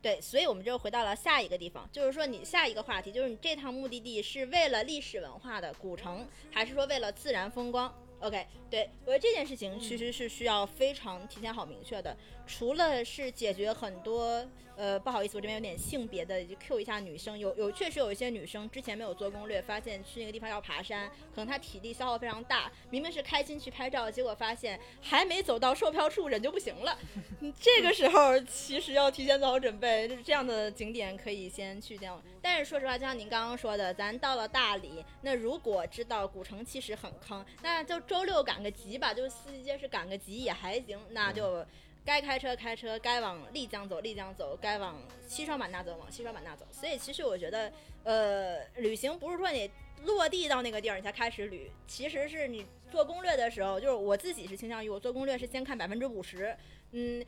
[0.00, 12.16] 对，所以我们就回到了下一个地方，就是说你下一个话题，就是你这趟目的地是为了历史文化的古城，还是说为了自然风光？OK，对，我觉得这件事情其实是需要非常提前好明确的，
[12.48, 14.44] 除了是解决很多。
[14.80, 17.36] 呃，不好意思，我这边有点性别的，Q 一下女生。
[17.36, 26.96] 有有确实有一些女生之前没有做攻略，发现去那个地方要爬山，可能她体力消耗非常大，明明是开心去拍照，结果发现还没走到售票处人就不行了。
[27.60, 32.22] 这个时候其实要提前做好准备，就是这样的景点可以先去掉。
[32.40, 41.66] 但是说实话，就像您刚刚说的，咱到了大理，那如果知道古城其实很坑，那就周六赶个集吧，就四季街是赶个集也还行，那就。
[42.08, 46.66] 该开车开车，该往丽江走丽江走，该往西双版纳走往西双版纳走。
[46.72, 47.70] 所以其实我觉得，
[48.02, 49.70] 呃，旅行不是说你
[50.04, 56.56] 落地到那个地儿你才开始旅，其实是你做攻略的时候，就是我自己是倾向于我做攻略是先看百分之五十，
[56.92, 57.22] 嗯，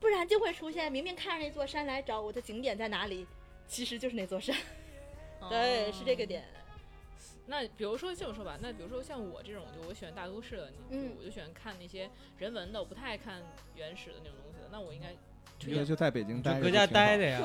[0.00, 3.26] 不然就会出现明明看着那座山来找我的景点在哪里，
[3.68, 4.56] 其实就是那座山。
[5.50, 6.24] 对， 是这个。
[6.24, 6.42] 点。
[7.52, 13.42] 那比如说这么说吧，那比如说像我这种，就我喜欢大都市的，你嗯就我就喜欢看那些人文的，我不太爱看
[13.74, 14.68] 原始的那种东西的。
[14.72, 15.08] 那我应该
[15.58, 17.26] 直接就在北京待着，就搁家待着。
[17.28, 17.42] 呀，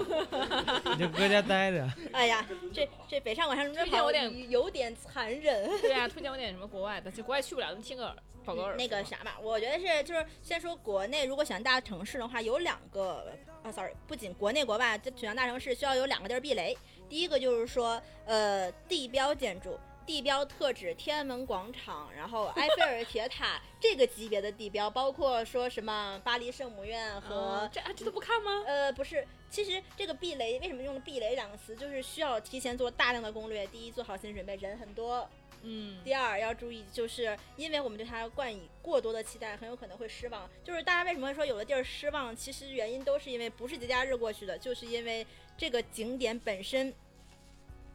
[0.96, 1.86] 你就搁家待着。
[2.14, 5.70] 哎呀，这这北上广深这推荐我点有点残忍。
[5.82, 8.16] 对啊，推荐我点什么国外的，就国外去不了，咱们听个耳
[8.46, 8.78] 报个耳。
[8.78, 16.78] 那个啥吧，我觉得是就是先说国内，如果选大城市的话，有两个啊，sorry，不仅国内国外，就选大城市需要有两个地儿避雷。
[17.10, 19.78] 第一个就是说，呃，地标建筑。
[20.08, 28.64] 地标特指天安门广场，然后埃菲尔铁塔 这个级别的地标，包括说什么巴黎圣母院和、啊这啊这都不看吗？
[28.66, 33.68] 呃，不是，其实这个避雷为什么用避雷两个词，就是需要提前做大量的攻略。
[33.68, 35.30] 第一，做好心理准备，人很多，
[35.64, 40.50] 嗯，第二要注意，就是因为我们对它冠以过多的期待，很有可能会失望。
[40.64, 46.94] 就是大家为什么会说有的地儿失望，其实原因都是因为不是节假日过去的，就是因为这个景点本身。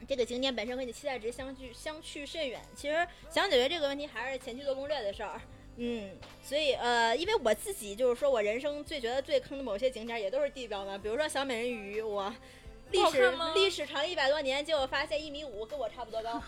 [0.08, 2.60] 这个景点本身跟你期待值相距相去甚远。
[2.74, 5.40] 其实想解决这个问题，还是前期做攻略的事儿。
[5.76, 6.10] 嗯，
[6.42, 12.32] 所以呃，因为我自己就是说我人生最觉得最坑的某些景点也都是地标嘛，比如说小美人鱼，我
[12.92, 16.42] 历史历史长一百多年，结果发现一米五，跟我差不多高。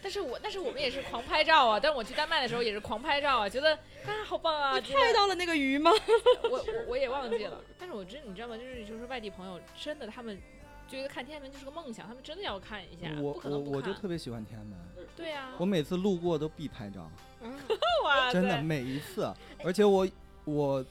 [0.00, 5.90] 但是我但是我们也是狂拍照啊，但是我去丹麦的时候也是狂拍照啊，觉得啊好棒啊，觉得看到了那个鱼吗？
[6.44, 8.56] 我我我也忘记了，但是我真你知道吗？
[8.56, 10.40] 就是就是外地朋友真的他们
[10.88, 13.80] 觉得看天安门就是个梦想，他们真的要看一下，我我不可能不看。
[13.80, 14.78] 我就特别喜欢天安门，
[15.16, 17.10] 对啊，我每次路过都必拍照，
[18.04, 19.32] 哇真的每一次。
[19.64, 20.06] 而且我
[20.44, 20.84] 我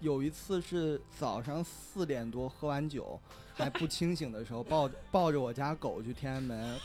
[0.00, 3.20] 有一次是早上四点多喝完酒
[3.54, 6.78] 还不清醒的时候，抱抱着我家狗去天安门，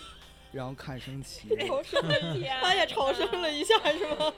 [0.51, 1.49] 然后看升旗。
[1.67, 4.33] 朝圣了一天 他也朝圣了一下，是吗？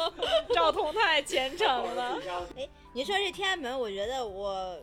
[0.54, 2.20] 赵彤太虔诚了。
[2.56, 4.78] 哎你说这天安门，我觉得我。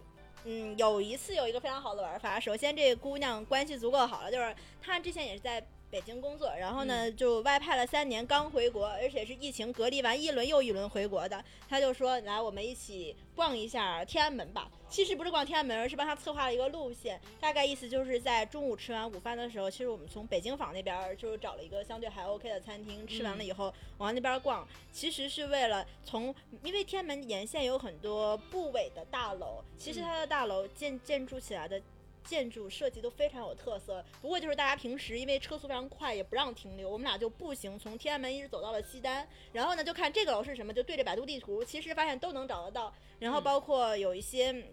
[0.45, 2.39] 嗯，有一次有一个非常好的玩法。
[2.39, 11.45] 首先，这姑娘关系足够好了，就是她之前也是在北京工作，然后呢就外派了三年，刚回国，而且是疫情隔离完一轮又一轮回国的。
[11.69, 31.81] 他就说：“来，我们一起逛一下天安门吧。”其实不是逛天安门，而是帮他策划了一个路线，大概意思就是在中午吃完午饭的时候，其实我们从北京坊那边就是找了一个相对还 OK 的餐厅，吃完了以后往那边逛，其实是为了从，因为天安门沿线有很多部委的大楼，其实它的大楼建建筑起来的。
[32.25, 44.65] 建筑设计都非常有特色，不过就是大家平时因为车速非常快，也不让停留，我们俩就步行从天安门一直走到了西单，然后呢就看这个楼是什么，就对着百度地图，其实发现都能找得到，然后包括有一些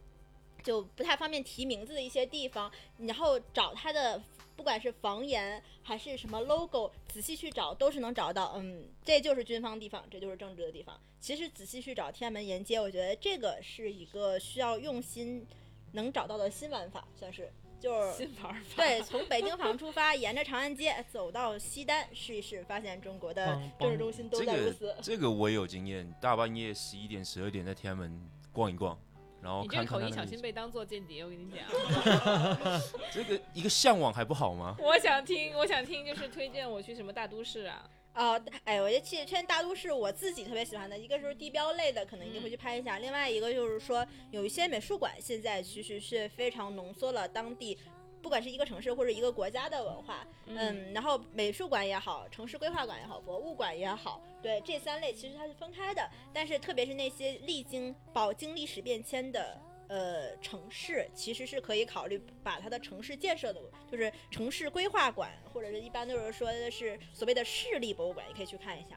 [0.63, 4.21] 就不太方便提名字的一些地方，然后找它的
[4.55, 8.53] 不管是房檐还是什么 logo，仔细去找都是能找到。
[8.55, 10.99] 嗯，这就是军方地方，这就是政治的地方。
[11.19, 15.45] 其实仔细去找天安门沿街，我觉得这个是一个需要用心
[15.91, 18.61] 能找到的新玩法，算是就是新玩法。
[18.75, 24.95] 对，从北京坊出发，沿着长安街走到西单，试一试，发现中国的政治中心都这个在如此。
[25.01, 28.97] 这个我也有经验，大半夜十一点、十二点在天安门逛一逛，
[29.41, 31.59] 然后你这个口音小心被当做间谍，我跟你讲。
[33.11, 34.75] 这个一个向往还不好吗？
[34.79, 37.89] 我想听，我想听，就是推荐我去什么大都市啊？
[38.13, 47.77] 哦，哎，我觉得其实现在大都市我自己特别喜欢的，一个就是地标类的，可能一定会去拍一下；另外一个就是说，有一些美术馆现在其实是非常浓缩了当地。
[48.21, 56.07] 不管是一个城市或者一个国家的文化，嗯，然后美术馆也好，城市规划馆也好，博物馆也好，对这三类其实它是分开的。
[56.31, 59.59] 但是特别是那些历经饱经历史变迁的
[59.91, 63.59] 呃城市，其实是可以考虑把它的城市建设的，
[63.91, 68.95] 就是城市规划馆，或者是一般就是说的是所谓的市立博物馆，也可以去看一下。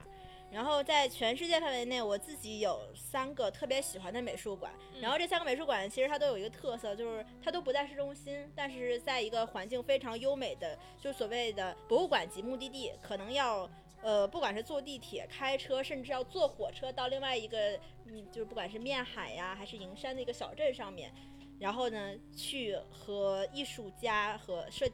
[0.53, 4.73] 然后在全世界范围内，我自己有三个特别喜欢的美术馆。
[5.01, 13.69] 然后这三个美术馆其实它都有一个特色，就是它都不在市中心，但是在一个环境非常优美的，就所谓的博物馆级目的地，可能要
[14.05, 21.11] 呃，不管是坐地铁、开车，甚至要坐火车到另外一个，嗯，就是不管是面海呀，还是营山的一个小镇上面，
[21.59, 24.87] 然后呢，去和艺术家和设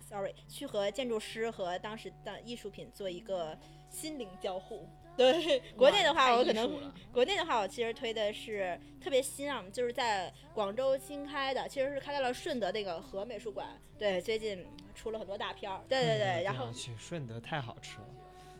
[0.00, 3.56] ，sorry，去和建筑师和当时的艺术品做一个
[3.88, 4.88] 心灵交互。
[5.16, 13.80] 对，国内的话，我可能国内的话，我其实推的是特别新啊，就是在广州新开的，其实是开到了顺德那个和美术馆。
[13.96, 15.82] 对，最近出了很多大片儿。
[15.88, 18.08] 对对对，然后去顺德太好吃了，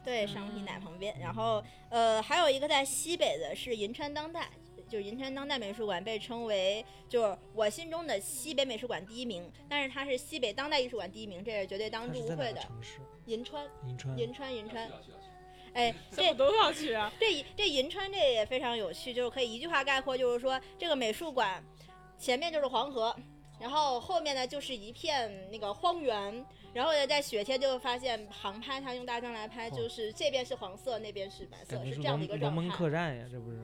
[0.07, 4.49] 对商品奶旁边，然后呃还有一个在西北的是银川当代。
[4.89, 12.61] 就是银川当代美术馆被称为就是我心中的西北美术馆第一名，但是它是西北当代艺术馆第一名，这是绝对当之无愧的。
[12.61, 13.01] 城市？
[13.25, 14.17] 银川，银川。
[14.17, 14.89] 银川，银川。
[15.73, 17.13] 哎， 这这都要去啊！
[17.19, 21.61] 这这银川这也非常有趣，就是可以一句话概括，就是说这个美术馆
[22.17, 23.13] 前面就是黄河，
[23.59, 32.77] 然后后面呢就是一片那个荒原，然后呢在雪天就发现航拍，它用大疆来拍，哦就是这边是黄色，那边是白色，是是这样的一个状态龙门态。
[32.77, 33.57] 客栈呀，这不是？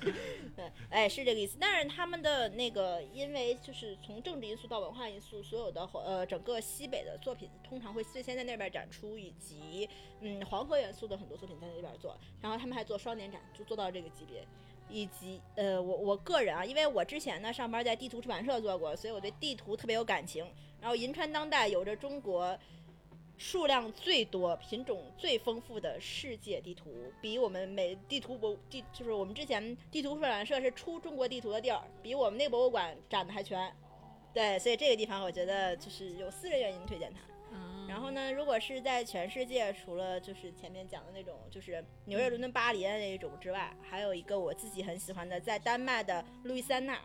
[0.56, 1.58] 对，哎，是这个意思。
[1.60, 9.86] 但是他们的那个，因为就是从政治因素到文化因素，所有的呃整个西北的作品通常会最先在那边展出，以及
[10.22, 12.18] 嗯黄河元素的很多作品在那边做。
[12.40, 14.42] 然后他们还做双年展，就做到这个级别。
[14.88, 20.46] 以及呃，我我个人啊，因为我之前呢上班在地图出版社做过，所以我对地图特别有感情。
[20.82, 22.58] 然后银川当代有着中国
[23.38, 26.90] 数量最多、品种最丰富的世界地图，
[27.20, 33.72] 比我们美地图博地就是我们之前地图出版社是出中国地图的地儿，比我们那个博物馆展的还全。
[34.34, 37.20] 对，所以这个地方我觉得就是有私人原因推荐它。
[37.52, 46.98] 嗯然后呢，如果是在全世界，除了就是前面讲的那种，就是纽约、伦敦、巴黎的那一种之外，还有一个我自己很喜欢的，在丹麦的路易斯安那，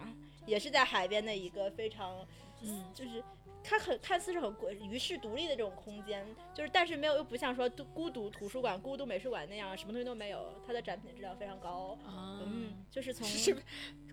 [0.46, 2.26] 也是在海边的一个非常，
[2.62, 3.22] 嗯就是
[3.64, 11.98] 它很看似是很孤与世独立的这种空间，就是但是没有又不像说独孤独图书馆、孤独美术馆那样什么东西都没有，它的展品质量非常高。
[12.06, 13.54] 啊，嗯，就是从 是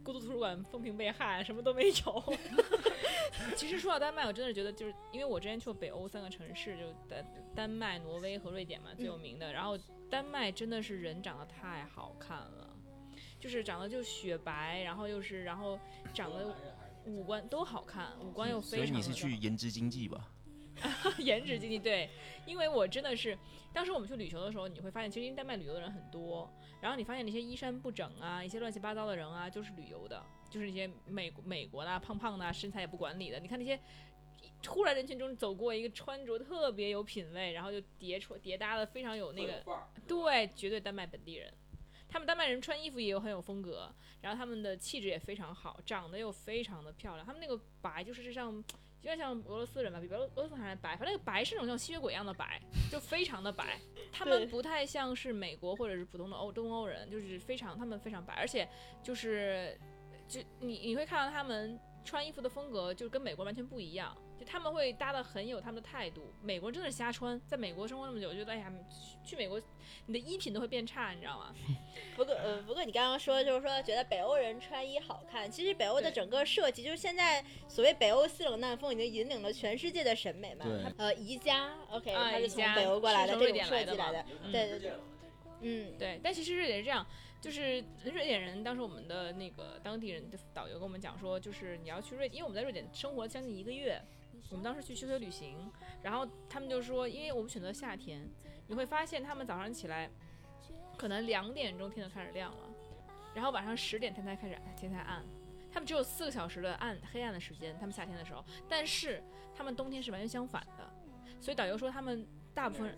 [0.03, 2.35] 孤独图书馆风评被害，什么都没有。
[3.57, 9.53] 其实说到丹麦，我真的觉得就是因为我之前去过北欧三个城市，就丹丹麦、挪威和瑞典嘛，最有名的。
[9.53, 9.79] 然后
[10.11, 12.71] 丹麦真的是人长得太好看了，
[13.39, 15.79] 就是长得就雪白，然后又是然后
[16.13, 16.55] 长得
[17.07, 20.31] 五官都好看，五官又非常所以你是去颜值经济吧？
[21.19, 22.11] 颜值经济对，
[22.47, 23.39] 因为我真的是，
[23.73, 33.79] 当时我们去旅游的时候，你会发现，其实因为丹麦旅游的人很多，然后你发现那些衣衫不整啊，一些乱七八糟的人啊，就是旅游的，就是那些美美国的啊胖胖的啊、身材也不管理的，你看那些。
[34.63, 39.63] 突然人群中走过一个穿着特别有品味，然后就叠出叠搭的非常有那个，
[40.07, 41.53] 对，绝对丹麦本地人。
[42.15, 47.27] 他们丹麦人穿衣服也有很有风格，然后他们的气质也非常好，长得又非常的漂亮。
[47.27, 48.63] 他们那个白就是像有
[49.03, 53.81] 点像俄罗斯人吧，比俄罗俄罗斯还白，反正那个白是那种像吸血鬼一样的白，就非常的白。
[54.13, 58.69] 他们不太像是美国或者是普通的欧东欧人，就是非常他们非常白，而且
[59.03, 59.77] 就是
[60.29, 66.33] 就你你会看到他们穿衣服的风格就跟美国完全不一样，就他们会搭的很有他们的态度。
[66.43, 68.73] 美国人真的是瞎穿，在美国生活那么久，我觉得哎呀，
[69.25, 69.61] 去去美国
[70.07, 71.55] 你的衣品都会变差，你知道吗？
[72.15, 80.65] 不过呃，不过你刚刚说就是说觉得北欧人穿衣好看，其实北欧的整个设计，就是现在所谓北欧西冷淡风已经引领了全世界的审美嘛。
[80.67, 84.25] 对呃，宜家，OK，啊它是从北欧过来的这种设计来的。
[84.43, 84.93] 嗯对对对，
[85.61, 87.07] 嗯，对，但其实瑞典是这样，
[87.45, 94.03] 就是瑞典人当时我们的那个当地人的导游跟我们讲说，就是你要去瑞，因为我们在瑞典生活将近一个月，
[94.49, 95.71] 我们当时去休学旅行，
[96.03, 98.27] 然后他们就说，因为我们选择夏天，
[98.67, 100.09] 你会发现他们早上起来，
[100.97, 102.71] 可能两点钟天就开始亮了，
[103.35, 105.23] 然后晚上十点天才开始天才暗。
[105.71, 109.23] 他们只有四个小时的暗黑暗的时间，他们夏天的时候，但是
[109.55, 110.91] 他们冬天是完全相反的，
[111.43, 112.97] 所以导游说他们大部分人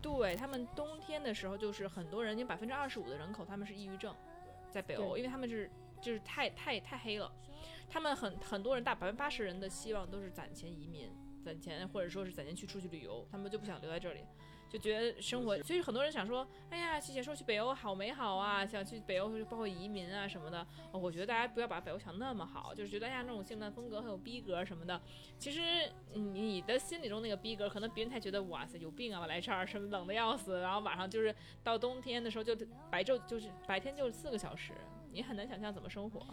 [0.00, 4.14] 对他们冬天的时候，就是很多人，有百分之二十五的人口他们是抑郁症，
[4.70, 7.30] 在北欧，因为他们是就是太太太黑了，
[7.88, 11.10] 他们很很多人大百分之八十人的希望都是攒钱移民，
[11.44, 14.24] 攒钱或者说是攒钱去出去旅游，他们就不想留在这里。
[14.68, 20.66] 就觉得生活，所以很多人想说，哎呀，去姐说去北欧好美好啊，想去北欧，包括移民啊什么的。
[20.92, 25.00] 哦，我觉得大家不要把北欧想那么好，就是觉得哎呀那种性感风格很有逼格什么的。
[25.38, 25.60] 其实
[26.14, 32.54] 嗯你的心里中那个逼格，可能别人才觉得哇塞有病啊，我来这儿什么冷的要死，然后晚上就是到冬天的时候就
[32.90, 34.74] 白昼就是白天就是四个小时，
[35.10, 36.26] 你很难想象怎么生活。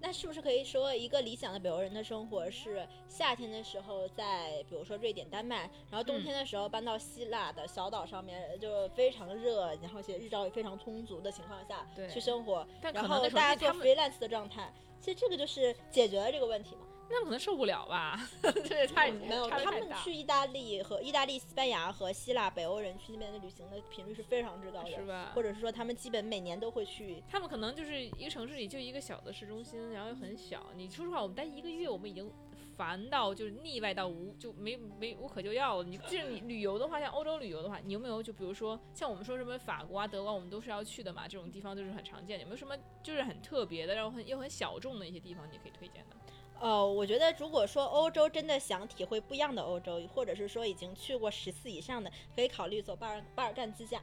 [0.00, 14.72] 那是不是可以说一个理想的北欧人的生活是夏天的时候在比如说瑞典、丹麦，然后冬天的时候搬到希腊的小岛上面，就非常热，然后且日照也非常充足的情况下对去生活，然后大家做 freelance 的状态。
[15.00, 16.87] 其实这个就是解决了这个问题嘛。
[17.10, 18.20] 那可能受不了吧？
[18.64, 25.32] 这也太没有，他们去意大利和意大利、西班牙和希腊北欧人去那边的旅行的频率是非常之高的，是吧？
[25.34, 27.22] 或者是说他们基本每年都会去。
[27.28, 30.66] 他们可能就是一个城市里就一个小的市中心，然后又很小。
[30.76, 32.30] 你说实话，我们待一个月，我们已经
[32.76, 35.84] 烦到就是腻歪到无就没没无可救药了。
[35.84, 42.38] 你就是你旅游的话，像欧洲旅游的话，你有没有就比如说像我们说什么法国啊、德国啊，我们都是要去的嘛，这种地方就是很常见。
[42.38, 46.16] 有没有什么就是很特别的，然后很又很小众的一些地方，你可以推荐的？
[46.60, 54.02] 呃，我觉得如果说欧洲真的想体会不一样的欧洲，或者是说已经去过十次以上的，可以考虑走巴尔巴尔干自驾。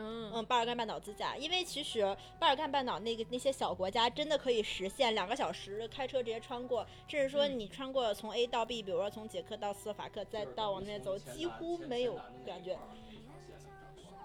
[0.00, 12.14] 嗯嗯，巴尔干半岛自驾，因为其实巴尔干半岛那个那些小国家真的可以实现两个小时开车直接穿过，甚至说嗯你穿过从 A 到 B，比如说从捷克到斯洛伐克，再到往那边走，几乎没有
[12.46, 12.78] 感觉。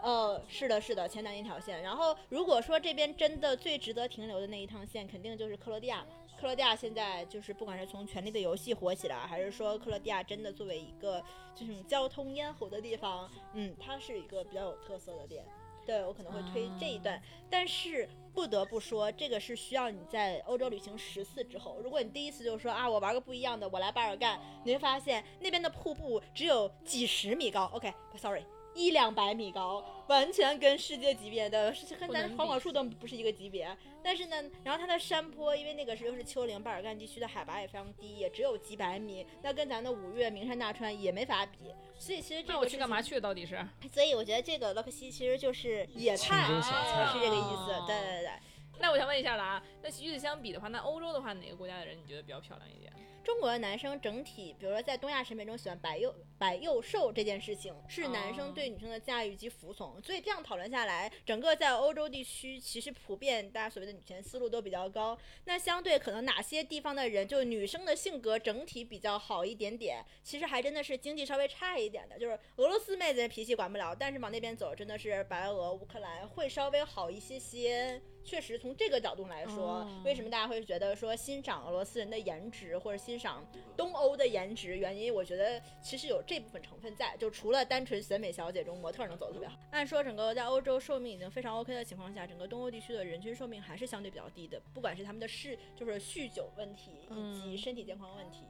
[0.03, 1.81] 呃，是的，是的，前南一条线。
[1.81, 6.07] 然后，如果说这边真的最值得停留的那一趟线，肯定就是克罗地亚嘛。
[6.39, 11.23] 克罗地亚现在就是不管是从《权力的游戏》火起来，还是说克罗地亚真的作为一个
[11.55, 15.45] 这种交通咽喉的地方，嗯，它是一个比较有特色的点。
[15.85, 21.77] 对我可能会推这一段，但是不得不说，这个是需要你在欧洲旅行十次之后。
[21.83, 33.75] 如果你第一次就说啊，我玩个不一样的，我来巴尔干，你会发现那边的瀑布只有几十米高，OK，sorry，、一两百米高，完全跟世界级别的，是跟咱黄果树都不是一个级别。
[34.03, 41.73] 但是呢，然后它的山坡，因为那个是又是丘陵，巴尔干地区的海拔也非常低，也只有几百米，那跟咱的五岳名山大川也没法比。
[41.97, 43.01] 所以其实这我去干嘛？
[43.01, 43.57] 去到底是？
[43.91, 47.85] 所以我觉得这个洛克西其实就是野菜是这个意思。
[47.87, 48.31] 对对对。
[48.79, 52.91] 那我想问一下了啊，那与此相比的话，那欧洲的话，哪个国家的人你觉得比较漂亮一点？
[53.23, 60.01] 中国的男生整体，比如说在东亚审美中喜欢白幼白幼瘦这件事情，是男生对女生的驾驭及服从。
[60.01, 65.17] 所以这样讨论下来，整个在欧洲地区，其实普遍大家所谓的女权思路都比较高。
[65.45, 72.19] 那相对可能哪些地方的人，就女生的性格整体比较好一点点，其实还真的是经济稍微差一点的。
[72.19, 78.01] 就是俄罗斯妹子脾气管不了，但是往那边走，真的是白俄、乌克兰会稍微好一些些。
[78.23, 83.45] 确实，从这个角度来说，哦为什么大家会觉得说欣赏俄罗斯人的颜值，或者欣赏
[83.75, 84.77] 东欧的颜值？
[84.77, 89.57] 原因我觉得其实有这部分成分在，就除了单纯选美小姐中模特能走得特别好。
[89.71, 98.45] 按说整个在欧洲寿命已经非常 OK 的情况下，整个东欧地区的人均寿命还是相对比较低的，不管是他们的嗜就是酗酒问题以及嗯身体健康问题，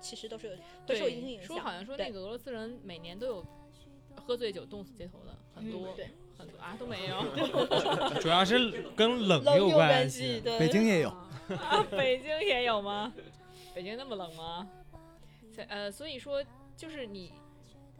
[0.00, 0.56] 其实都是有
[0.86, 1.46] 会受一定影响。
[1.46, 3.46] 说好像说那个俄罗斯人每年都有
[4.16, 6.08] 喝醉酒冻死街头的，很多、嗯对
[6.38, 7.24] 很多啊都没有。
[8.20, 13.12] 主要是跟冷有关关系，对，北京也有，啊， 北京也有吗？
[13.74, 14.68] 北京那么冷吗？
[15.52, 16.42] 在呃，所以说
[16.76, 17.32] 就是你，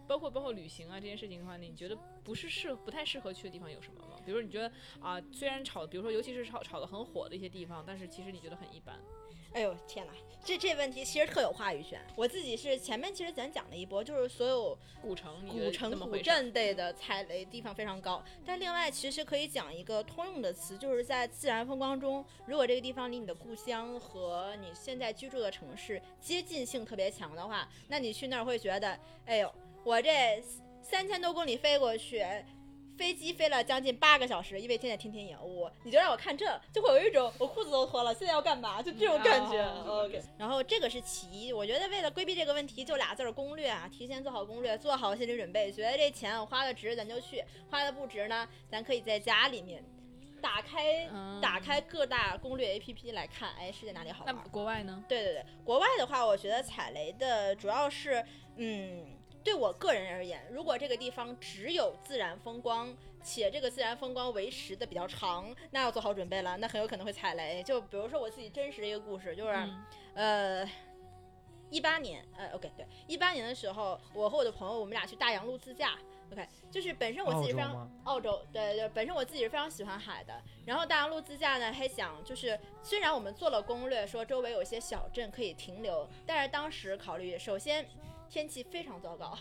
[0.07, 4.17] 包括包括旅行啊这件事情的话，你觉得不是适不太适合去的地方有什么吗？
[4.25, 4.71] 比如说你觉得
[5.01, 8.97] 啊，虽然炒，比如说尤其是炒炒的很火的一些地方，但是其实你觉得很一般。
[9.55, 10.13] 哎呦天哪，
[10.45, 12.01] 这这问题其实特有话语权。
[12.17, 16.17] 我自己是前面其实咱讲了一波，就是所有古城，古城、古？
[16.17, 18.21] 镇类的踩雷地方非常高。
[18.45, 30.43] 但另外其实可以讲一个通用的词，就是在自然风光中，如果这个地方离你的故乡和你现在居住的城市接近性特别强的话，那你去那儿会觉得，哎呦，我这
[30.83, 32.27] 三千多公里飞过去。
[32.97, 38.83] 飞机飞了将近八个小时，因为现在天天延误，你就让我看这，就会有一种我裤子都脱了，现在要干嘛？
[38.83, 39.63] 就这种感觉。
[39.63, 45.71] 哦 OK，然后这个是其一，我觉得为了规避这个问题，就俩字儿攻略啊，提前做好攻略，做好心理准备。
[45.73, 49.83] 觉得这钱我花的值，咱就去；花的不值呢，咱可以在家里面
[50.41, 54.49] 打开、嗯打开各大攻略 APP 来看，哎，世界哪里好那玩？
[54.51, 55.05] 国外呢？
[55.09, 58.25] 对对对，国外的话，我觉得踩雷的主要是，
[58.57, 59.14] 嗯，
[59.45, 67.63] 对我个人而言，如果这个地方只有自然风光，且这个自然风光维持的比较长，那要做好准备了，那很有可能会踩雷。
[67.63, 69.85] 就比如说我自己真实的一个故事，就是，嗯
[70.15, 70.71] 呃。
[71.71, 75.99] 一八年，呃，OK，对，一八年的时候，我和我的朋友，我们俩去大洋路自驾。
[76.31, 78.31] OK，就是本身我自己非常澳洲？
[78.31, 80.41] 澳洲，对对，本身我自己是非常喜欢海的。
[80.65, 87.85] 然后大洋路自驾呢，还想就是虽然我们做了攻略，说周围有一些小镇可以停留，但是当时考虑，首先
[88.35, 89.39] 天气非常糟糕，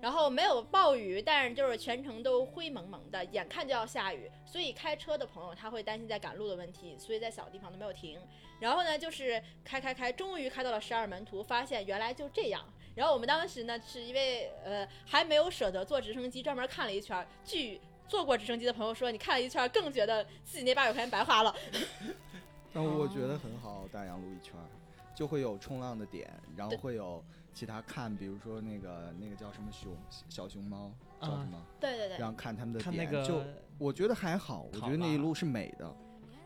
[0.00, 8.18] 然后没有暴雨，但是就是全程都灰蒙蒙的，眼看就要下雨，所以开车的朋友他会担心在赶路的问题，所以在小地方都没有停。
[8.58, 12.64] 然后呢，就是开开开，终于开到了十二门徒，发现原来就这样。
[12.94, 17.26] 然后我们当时呢，是因为呃还没有舍得坐直升机，专门看了一圈儿。
[17.44, 17.78] 据
[18.08, 21.54] 坐过直升机的朋友说，你看了一圈儿，更觉得自己那八百块钱白花了。
[22.72, 24.64] 但我觉得很好，大洋路一圈儿
[25.14, 27.22] 就会有冲浪的点，然后会有
[27.52, 29.96] 其他看，比如说那个那个叫什么熊
[30.28, 30.90] 小熊猫
[31.20, 33.42] 叫啊什么，对对对然后看他们的点，看那个就
[33.78, 35.94] 我觉得还好，我觉得那一路是美的。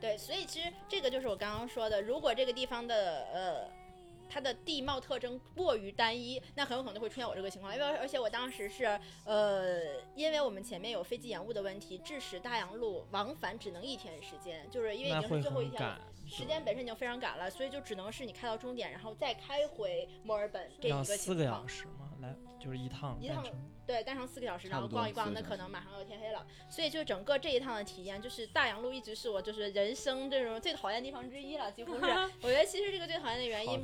[0.01, 3.85] 对，所以其实这个就是我刚刚说的，如果这个地方的呃。
[4.27, 7.73] 它的地貌特征过于单一，那很有可能会出现我这个情况。
[7.73, 16.01] 因为而且我当时是呃，因为我们前面有飞机延误的问题，致使大洋路往返只能一天时间，就是因为已经会是最后一天了赶，，
[16.35, 21.69] 时间本身已经非常赶了，所以就只能是你开到终点，然后再开回墨尔本这一个要四个情况小。
[21.69, 23.45] 时吗，来就是一趟一趟。
[23.87, 26.47] 对，单程四个小时，然后逛一逛，那可能马上要天黑了。
[26.69, 32.01] 所以就整个这一趟的体验，就是大洋路一直是我就是人生这种最讨厌的地方之一了，几乎是。
[32.43, 33.83] 我觉得其实这个最讨厌的原因？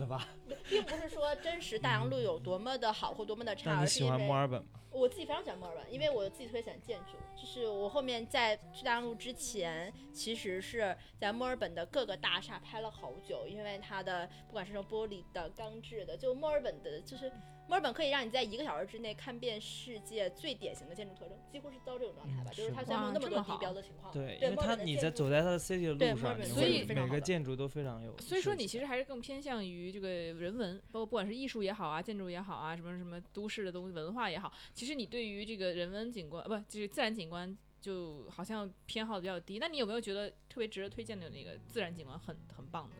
[0.68, 4.68] 并不是说真实大洋路有多么的好或多么的差，而是因为墨尔本吗？
[4.92, 7.12] 我自己非常喜欢墨尔本，因为我自己特别喜欢建筑。
[7.40, 17.30] 就是我后面在去大洋路之前，其实是在墨尔本的各个大厦拍了好久，因为它的不管是那种玻璃的、钢制的，就墨尔本的，就是
[17.70, 22.50] 墨尔本可以让你在一个小时之内看遍世界最典型的建筑特征，几乎是到这种状态吧。
[22.50, 28.18] 嗯就是它是虽然没有那么多地标的情况，对，因为它你在走在它的 city 的路所以每个建筑都非常有。
[28.18, 39.60] 所以说你其实还是更偏向于这个人文，包括不管是艺术也好啊，建筑也好啊，什么什么都市的东西文化也好，其实你对于这个人文景观不就是自然景观，就好像偏好的比较低。
[39.60, 42.96] 那你有没有觉得特别值得推荐的那个自然景观很很棒的？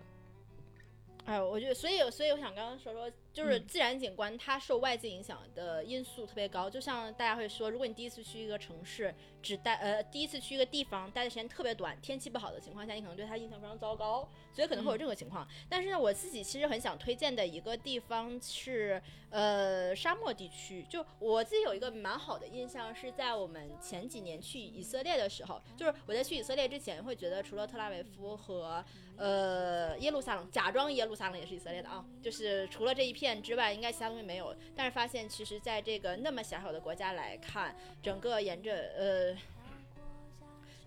[1.26, 6.68] 哎，我觉得，所以所以我想刚刚说说就是嗯自然景观，它受外界影响的因素特别高。
[6.68, 15.46] 就像大家会说，如果你第一次去一个城市，只待呃第一次去一个地方待的时间特别短，天气不好的情况下，你可能对它印象非常糟糕，所以可能会有这个情况。
[15.68, 19.00] 但是呢，我自己其实很想推荐的一个地方是
[19.30, 20.84] 呃沙漠地区。
[20.88, 28.84] 就我自己有一个蛮好的印象，是在我们前几年去以色列的时候，就是我在去以色列之前会觉得，除了特拉维夫和
[29.16, 34.56] 呃，耶路撒冷，假装耶路撒冷也是以色列的啊，就是除了这一片之外，应该其他东西没有。
[34.74, 39.36] 但是发现，其实在这个那么狭小的国家来看，整个沿着呃。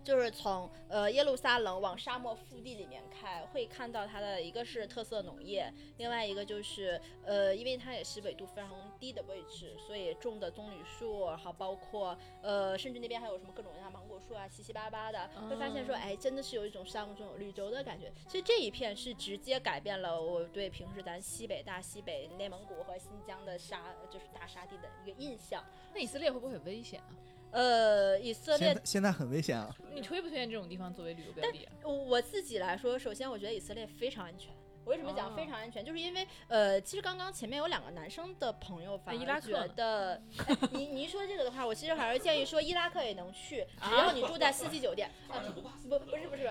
[0.03, 18.11] 就是从呃耶路撒冷往沙漠腹地里面开，会看到它的一个是特色农业，另外一个就是呃，因为它也是纬度非常低的位置，所以种的棕榈树，然后包括呃，甚至那边还有什么各种各样芒果树啊，七七八八的，会发现说，哦哎，真的是有一种沙漠中有绿洲的感觉。
[18.27, 25.63] 其实这一片是直接改变了我对平时咱西北、大西北、内蒙古和新疆的沙，就是大沙地的一个印象。
[25.93, 27.09] 那以色列会不会很危险啊？
[27.53, 29.73] 呃，以色列现在现在很危险啊！
[29.93, 31.87] 你推不推荐这种地方作为旅游标的啊？
[31.87, 34.51] 我自己来说，首先我觉得以色列非常安全。
[34.85, 35.83] 我为什么讲哦非常安全？
[35.83, 45.09] 就是因为呃，其实刚刚前面有两个男生的朋友反伊拉克而觉得，哎你你一说这个的话，我其实还是建议说伊拉克也能去，只啊要你住在四季酒店。
[45.29, 45.41] 啊，
[45.89, 46.49] 不不是不是，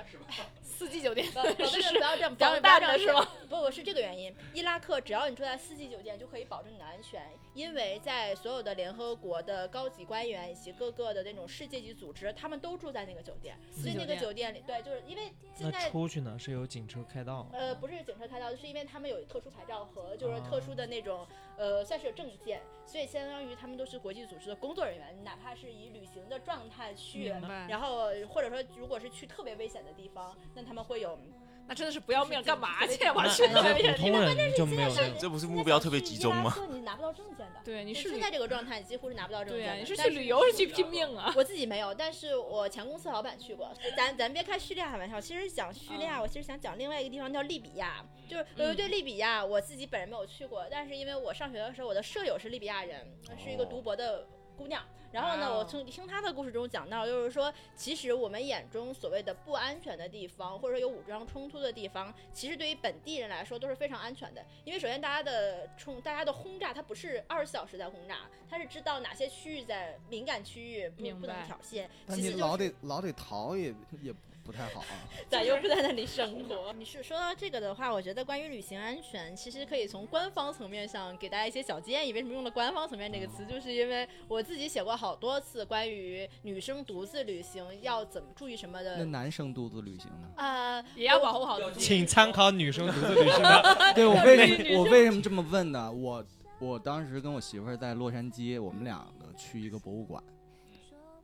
[0.63, 3.29] 四季酒店不不 是不要这样，不要这样是吗？
[3.49, 7.23] 不不是这个原因，伊拉克只要你住在四季酒店，就可以保证你的安全，
[7.55, 27.29] 因为在所有的联合国的高级官员以及各个的那种世界级组织，他们都住在那个酒店，所以那个酒店里，对，就是因为现在出去呢是有警车开道，呃，不是警车开道，是因为他们有特殊牌照和就是哦特殊的那种、呃，算是有证件，所以相当于他们都是国际组织的工作人员，哪怕是以旅行的状态去。
[27.69, 31.19] 然后或者说如果是去特别危险的地方，那他们会有
[31.67, 32.99] 那真的是不要命干嘛去？
[33.01, 36.55] 那我去那那边普通人就没有这不是目标特别集中吗？
[36.71, 37.61] 你拿不到证件的。
[37.65, 39.77] 对，你是现在这个状态，你几乎是拿不到证件的。
[39.77, 41.33] 你是去旅游是去拼命啊？
[41.37, 43.73] 我自己没有，但是我前公司老板去过。
[43.97, 48.05] 咱咱别开叙利亚玩笑，其实讲叙利亚，我其实想讲另外一个地方叫利比亚。
[48.29, 53.07] 就是对利比亚，我自己本人没有去过，但是因为我上学的时候，我的舍友是利比亚人，
[53.43, 54.27] 是一个读博的
[54.63, 54.81] 姑娘。
[55.11, 64.43] 然后呢，我从听她的故事中讲到，就是说，其实我们眼中所谓的不安全的地方，或者说有武装冲突的地方，其实对于本地人来说都是非常安全的。
[64.65, 71.87] 因为首先大家的冲，大家的轰炸，它不是二十四小时在轰炸，它是知道哪些区域在敏感区域不不能挑衅。
[72.07, 74.87] 但其实就是你老得老得逃也也不太好啊。
[75.29, 76.73] 咱又不在那里生活。
[76.77, 82.13] 你是说到这个的话，我觉得关于旅行安全，其实可以从官方层面上给大家一些小建议。
[82.13, 83.45] 为什么用了官方层面这个词？
[83.47, 89.05] 就是因为我自己写过好多次关于女生独自旅行要怎么注意什么的那。
[89.05, 90.29] 男生独自旅行呢？
[90.37, 91.81] 呃，也要保护好自己。
[91.81, 93.93] 请参考女生独自旅行的。
[93.95, 95.91] 对我为什么我为什么这么问呢？
[95.93, 96.25] 我
[96.59, 100.23] 我当时跟我媳妇儿在洛杉矶，我们两个去一个博物馆，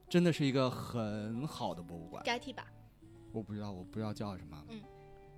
[0.08, 2.22] 真的是一个很好的博物馆。
[2.24, 2.66] 该替吧。
[3.32, 4.64] 我不知道，我不知道叫什么。
[4.68, 4.80] 嗯。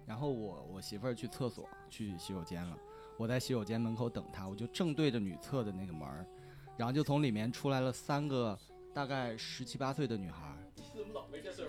[0.07, 2.77] 然后我我媳妇儿去厕所去洗手间了，
[3.17, 6.27] 我在洗手间门口等她，我就正对着女厕的那个门儿，
[6.77, 8.59] 然后就从里面出来了三个
[8.93, 10.59] 大概十七八岁的女孩儿，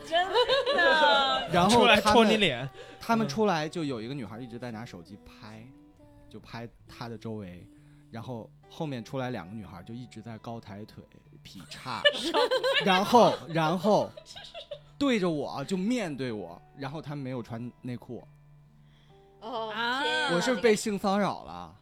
[0.07, 0.28] 真
[0.76, 2.67] 的，然后出来戳你脸，
[2.99, 5.63] 他们嗯出来就有一个女孩一直在拿手机拍，
[6.28, 7.67] 就拍她的周围，
[8.09, 11.03] 然后后面出来两个女孩就一直在高抬腿
[11.44, 12.02] 劈叉，
[12.86, 14.10] 然后然后
[14.98, 18.24] 对着我就面对我，然后他没有穿内裤，
[19.39, 21.76] 哦，啊天啊我是被性骚扰了，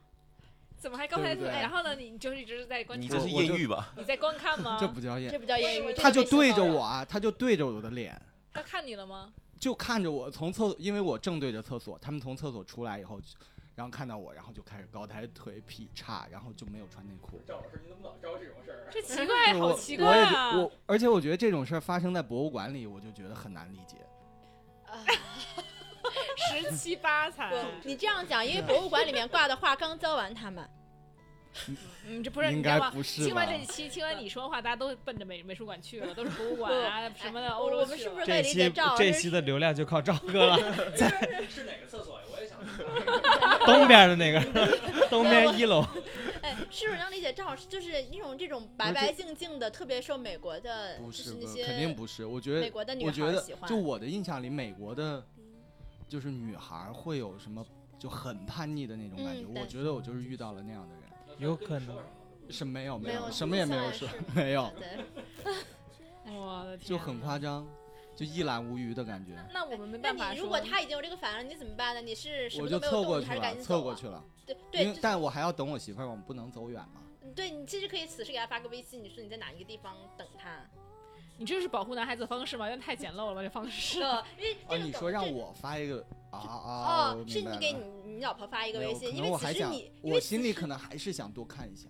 [0.77, 1.93] 怎么还刚才对不对然后呢？
[1.95, 3.93] 你就是一直在观你察这是艳遇吧？
[3.97, 4.77] 你在观看吗？
[4.79, 8.19] 这不叫艳这，不叫艳遇，他就对着我，啊，他就对着我的脸。
[8.53, 9.31] 他看你了吗？
[9.59, 13.19] 就看着我从厕，因为我正对着厕所，他们从厕所出来以后，
[13.79, 17.39] 然后看到我，然后就开始高抬腿劈叉，然后就没有穿内裤。
[17.47, 18.91] 赵老师，你怎么老招这种事儿啊？
[18.91, 20.57] 这奇怪，好奇怪我也啊！
[20.57, 23.95] 我，而且我觉得这种事儿发生在博物馆里，我就觉得很难理解。
[24.85, 24.99] 啊
[26.51, 27.53] 十七八才，
[27.85, 30.69] 你这样讲，因为博物馆里面挂的画刚教完他们。
[32.05, 32.89] 嗯，这不是应你知道吗？
[32.89, 33.65] 该不是听完这？
[33.65, 40.57] 期，听完你说的话，大家都奔着美美术馆去了，都是博物馆啊什么的，欧我洲我们是不是可这期以理解赵老师这期的流量就靠赵哥了，
[41.47, 42.25] 是哪个厕所呀？
[43.65, 44.39] 东边的那个，
[45.09, 45.85] 东边一楼。
[46.41, 52.25] 哎，是不是能理解赵老师就是那种这种白白净净的，特别受美国的，不是是那些肯定不是。
[52.25, 53.69] 我觉得，美国的女我觉得孩喜欢。
[53.69, 55.23] 就我的印象里，美国的，
[56.07, 57.65] 就是女孩会有什么
[57.97, 59.43] 就很叛逆的那种感觉。
[59.43, 61.03] 嗯我觉得我就是遇到了那样的人，
[61.39, 61.97] 有可能
[62.49, 65.53] 是没有没有有什么也没有说是，没有，对，
[66.33, 67.67] 我的天，就很夸张。
[68.19, 69.31] 就一览无余的感觉。
[69.53, 70.33] 那我们没办法说。
[70.33, 72.01] 你如果他已经有这个反应了，你怎么办呢？
[72.01, 73.77] 你是什我么都没有动，就凑过去你还是赶，紧走啊？
[73.77, 77.01] 凑过去了，对因对为，但我还要等我媳妇儿，我们不能走远嘛。
[77.33, 80.59] 对你其实可以此时给他发个微信，你说你在哪一个地方等他。
[81.37, 82.65] 你这是保护男孩子的方式吗？
[82.65, 84.01] 有点太简陋了吧，这方式。
[84.01, 87.13] 哦，因为啊，你说让我发一个啊啊？
[87.13, 91.87] 哦，是你给你你老婆发一个微信，因为我还想时你，因我为心里可能还是想多看一下。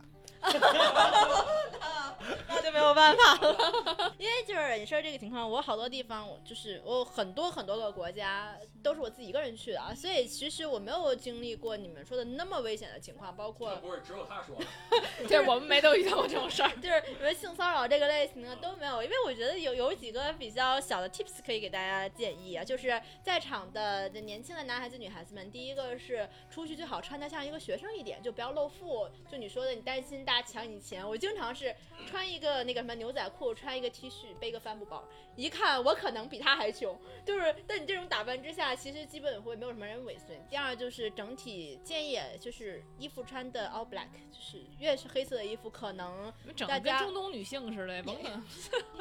[2.47, 4.13] 那就没有办法了。
[4.17, 14.55] 因为就是你说这个情况，我好多地方，我就是我很多很多个国家都是我自己一个人去的啊，所以其实我没有经历过你们说的那么危险的情况，包括不是只有他说
[15.27, 16.69] 就是，我们没都遇到过这种事儿。
[16.81, 29.07] 就是什么性骚扰这个类型的都没有，因为我觉得有有几个比较小的 tips 可以给大家建议啊，就是在场的年轻的男孩子、女孩子们，第一个是出去最好穿的像一个学生一点，就不要露腹。
[29.31, 31.75] 就你说的，你担心大家抢你钱，我经常是
[32.05, 35.03] 穿一个那个什么牛仔裤，穿一个 T 恤，背个帆布包，
[35.35, 36.95] 一看我可能比他还穷。
[37.25, 40.39] 就是在你这种打扮之下，其实基本会没有什么人尾随。
[40.47, 46.31] 第二就是整体建议就是衣服穿的 all black，就是越是黑色的衣服，可能
[46.67, 48.43] 大家中东女性似的，甭管。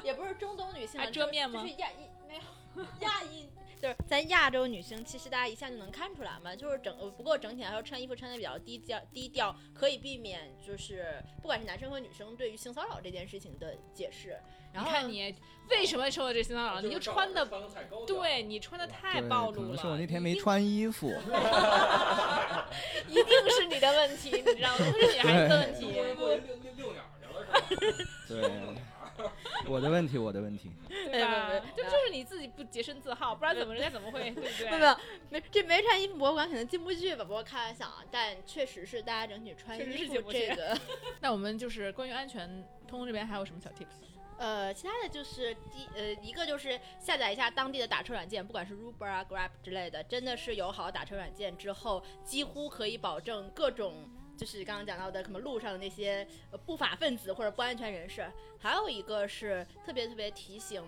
[0.03, 3.51] 也不是中东女性啊， 还遮面吗就是亚裔没有亚裔，
[3.81, 6.55] 就是咱亚洲女性，其实大家一下就能看出来嘛。
[6.55, 14.37] 就是整，呃不过整体来说穿衣服穿的比较低调，低调可以避免就是不管是男生和女生对于性骚扰这件事情的解释。
[14.73, 15.35] 然后你看你
[15.71, 16.81] 为什么受到这性骚扰？
[16.81, 17.47] 你就穿的，
[18.07, 19.69] 对你穿的太，暴露了。
[19.69, 21.09] 可能是我那天没穿衣服。
[23.09, 23.25] 一定
[23.57, 24.85] 是你的问题，你知道吗？
[24.93, 25.95] 不是女孩子的问题。
[28.29, 28.51] 对，
[29.67, 30.71] 我的问题，我的问题。
[30.89, 31.63] 对吧哎？
[31.75, 31.78] 就就是你自己
[32.59, 34.71] 不洁身自好，不然怎么人家怎么会对不对？
[34.79, 34.97] 没有
[35.31, 38.05] 没这没穿衣服博物馆可能进不去吧，不过开玩笑啊。
[38.11, 40.79] 但确实是大家整体穿衣服是进不去这个。
[41.21, 42.49] 那我们就是关于安全，
[42.87, 44.05] 通通这边还有什么小 tips？
[44.39, 58.31] 呃，其他的就是第呃一个就是下载一下当地的打车软件，不管是 Uber 啊、Grab 之类的，真的是有好打车软件之后，几乎可以保证各种就是刚刚讲到的什么路上的那些呃不法分子或者不安全人士。
[58.61, 60.83] 还有一个是特别特别提醒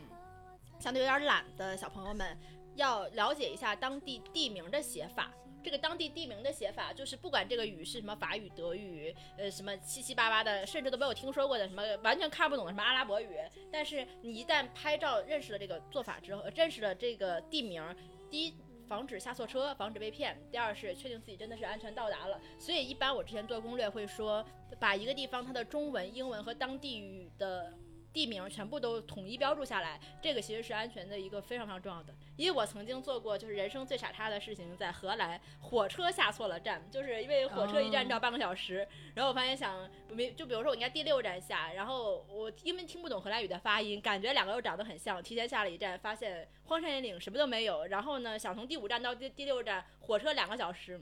[0.81, 2.37] 相对有点懒的小朋友们，
[2.74, 5.31] 要了解一下当地地名的写法。
[5.62, 13.37] 这个当地地名的写法，就是不管这个语是什么法语、德语，呃，什么七七八八的，甚至都没有听说过的，什么完全看不懂的什么阿拉伯语。
[13.70, 17.85] 但是你一旦拍照认识了这个做法之后，认识了这个地名，
[18.31, 18.55] 第一。
[18.89, 22.41] 防止下错车，防止被骗；第二是确定自己真的是安全到达了。
[22.59, 24.45] 所以一般我之前做攻略会说，
[24.81, 27.72] 把一个地方它的中文、英文和当地语的
[28.12, 32.14] 地名全部都统一标注下来，这个其实是安全的一个非常非常重要的。
[32.36, 51.00] 因为我曾经做过就是人生最傻叉的事情，在荷兰火车下错了站，就是因为火车一站只要半个小时，然后我发现想没就比如说我应该第六站下，然后我因为听不懂荷兰语的发音，感觉两个又长得很像，提前下了一站，发现荒山野岭什么都没有，然后呢想从第五站到第第六站，火车两个小时。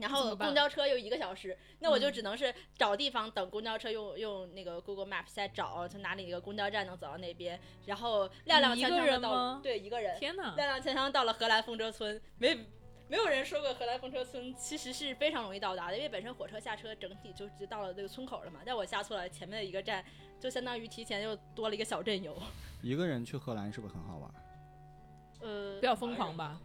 [0.00, 10.56] 然后公交车又一个小时，那我就嗯只能是找地方等公交车用，用那个 Google Map 再找从哪里一个公交站能走到那边，然后踉踉跄跄的到对一个人，天哪！
[10.56, 12.56] 踉踉跄跄到了荷兰风车村，没
[13.08, 20.04] 没有人说过荷兰风车村其实是非常容易到达的，因为本身火车下车整体就就到了这个村口了嘛，但我下错了前面的一个站，
[20.38, 22.36] 就相当于提前又多了一个小镇游。
[22.82, 24.34] 一个人去荷兰是不是很好玩？
[25.40, 26.60] 呃比，较疯狂吧？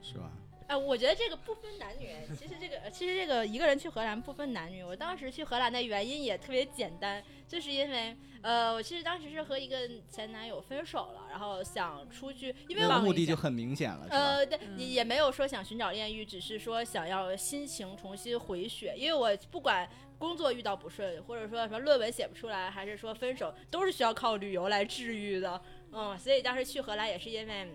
[0.00, 0.30] 是吧？
[0.72, 4.82] 哎，我觉得这个不分男女，其实这个其实这个一个人去荷兰不分男女。
[4.82, 9.76] 我当时去荷兰的原因也特别简单，就是因为呃，我其实当时是和一个
[10.08, 18.94] 前男友分手了，然后想出去，因为我目的就很明显了，呃，对，嗯也也没有说想寻找艳遇，只是说想要心情重新回血。
[18.96, 25.60] 因为我不管工作遇到不顺，或者说什么论文写不出来，还是说分手，都是需要靠旅游来治愈的。
[25.92, 27.68] 嗯，所以当时去荷兰也是因为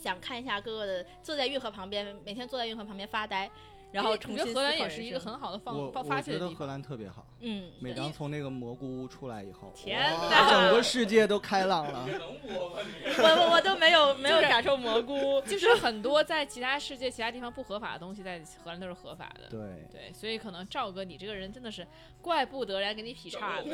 [0.00, 3.50] 想看一下哥哥的，坐在运河旁边，每天坐在运河旁边发呆，
[3.92, 6.68] 然后我觉得荷兰也是一个很好的我放放发我觉得荷泄的地方。
[6.68, 12.06] 兰特别好，嗯，每当从那个蘑菇屋出来以后，天哇哪整个世界都开朗了。
[12.06, 12.78] 能播吗？
[13.04, 19.48] 你 我我我都没有没有感受蘑菇， 就是很多在其他世界、其他地方不合法的东西，在荷兰都是合法的。
[19.48, 21.86] 对，对，所以可能赵哥你这个人真的是
[22.22, 23.64] 怪不得人家给你劈叉的，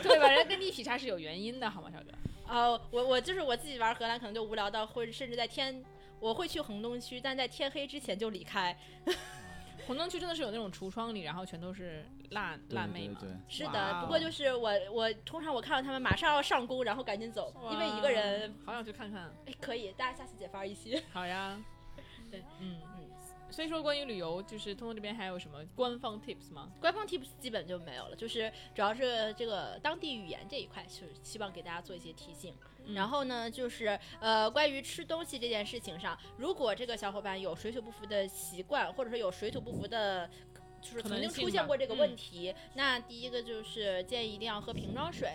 [0.00, 0.28] 对吧？
[0.28, 2.06] 人家跟你劈叉是有原因的，好吗，赵哥？
[2.48, 5.84] 哦，我我就是我自己玩荷兰，可能就无聊到会甚至在天，
[6.20, 8.76] 我会去恒东区，但在天黑之前就离开。
[9.86, 13.16] 红灯区真的是有那种橱窗里，然后全都是辣辣妹嘛。
[13.20, 19.30] 对对哇是的，哦不过就是我我通常我看到他们马上要上工，然后赶紧走，因为一个人好想去看看。
[19.46, 21.00] 哎可以，大家下次解发一期。
[21.12, 21.56] 好呀，
[22.30, 22.95] 对，嗯嗯。
[23.56, 26.70] 所以说，关于旅游，就是通通这边还有什么官方 tips 吗？
[26.78, 32.54] 官方 tips 基本就没有了，就是主要是这个当地语言这一块，是希望给大家做一些提醒。
[32.94, 40.28] 然后呢，就是呃，关于吃东西这件事情上，如果这个小伙伴有水土不服的习惯，或者说有水土不服的。
[40.78, 45.30] 就是曾经出现过这个嗯问题，那第一个就是建议一定要喝瓶装水，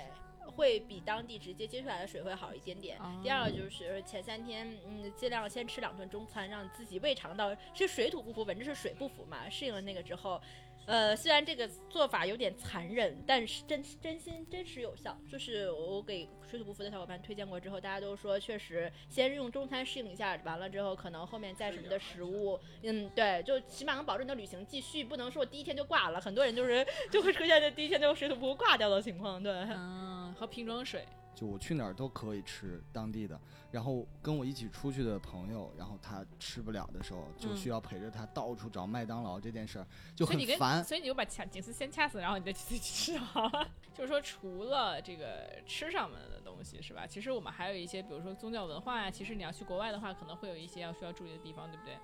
[0.46, 3.00] 会比当地直接接出来的水会好一点点。
[3.22, 9.50] 第二个就是前三天，嗯，尽量先吃两顿中餐，让自己胃肠道是水土不服，本质是水不服嘛。
[9.50, 10.42] 适应了那个之后，
[10.86, 15.18] 呃，虽然这个做法有点残忍，但是真真心真实有效。
[15.30, 26.20] 就是我给水土不服的小伙伴推荐过之后，大家都说确实先用中餐适应一下，完了之后可能后面再什么的食物，嗯，对，就起码能保证你的旅行继续，不能说我第一天就挂了。
[26.20, 29.52] 很多人就是就会出现这第一天就水土不服挂掉的情况，对。
[29.52, 33.40] 嗯，喝瓶装水，就我去哪儿都可以吃当地的，
[33.72, 40.84] 然后跟我一起出去的朋友，然后他吃不了的时候，就嗯需要陪着他到处找麦当劳这件事儿就所以你跟很烦。
[40.84, 43.68] 所以你就把卡景思先掐死，然后你再自己吃好了。
[43.94, 47.08] 就是说，除了这个吃上面的东西是吧？
[47.08, 49.10] 其实我们还有一些，比如说宗教文化呀。
[49.10, 51.96] 其实你要去国外的话，可能会有一些要需要注意的地方，对不对？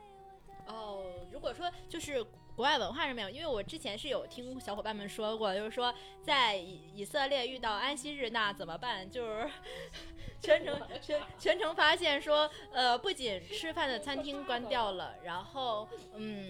[0.68, 2.26] 哦，如果说就是
[2.58, 5.94] 国外文化上面，因为我之前是有听小伙伴们说过，就是说
[6.24, 9.08] 在以以色列遇到安息日那怎么办？
[9.08, 9.48] 就是
[10.42, 16.50] 全程全全程发现说，呃，不仅吃饭的餐厅关掉了，然后嗯。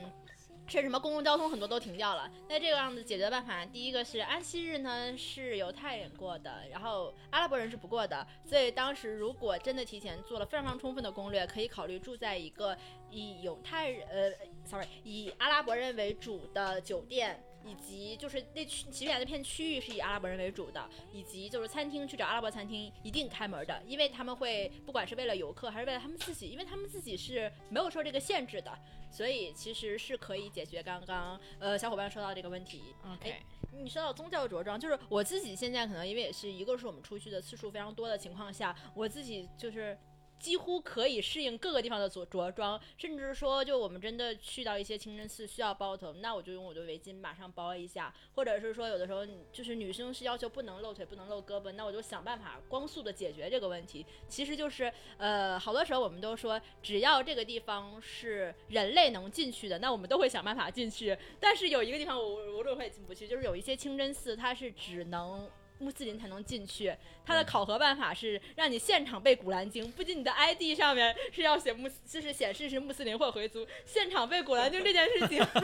[0.70, 2.30] 是什么公共交通很多都停掉了？
[2.50, 12.78] 那这个样子解决办法，第一个是安息日呢是犹太人过的，然后阿拉伯人是不过的，所以当时如果真的提前做了非常非常充分的攻略，可以考虑住在一个
[13.10, 14.30] 以犹太人呃
[14.68, 28.78] ，sorry，以阿拉伯人为主的酒店，以及就是那区起点那片区域是以阿拉伯人为主的，以及就是餐厅去找阿拉伯餐厅一定开门的，因为他们会不管是为了游客还是为了他们自己，因为他们自己是没有受这个限制的，
[29.10, 32.84] 所以其实是可以解决刚刚呃小伙伴说到这个问题。
[33.06, 33.36] OK，
[33.74, 39.98] 你说到宗教着装，就是我自己现在可能因为也是一个是我们出去的次数非常多的情况下，我自己就是。
[40.40, 54.06] 几乎可以适应各个地方的着着装，甚至说，就我们真的去到一些清真寺需要包头，那我就用我的围巾马上包一下，或者是说，有的时候就是女生是要求不能露腿、不能露胳膊，那我就想办法光速的解决这个问题。
[54.28, 61.18] 其实就是，呃，好多时候我们都说，只要这个地方是人类能进去的，那我们都会想办法进去。
[61.40, 65.50] 但是有一个地方我我我会进不去，就是有一些清真寺，它是只能。
[65.80, 75.60] 穆斯林才能进去，它的考核办法是让你现场背古兰经，不仅你的 ID 上面是要写穆，就是显示是穆斯林或回族，现场背古兰经这件事情， 它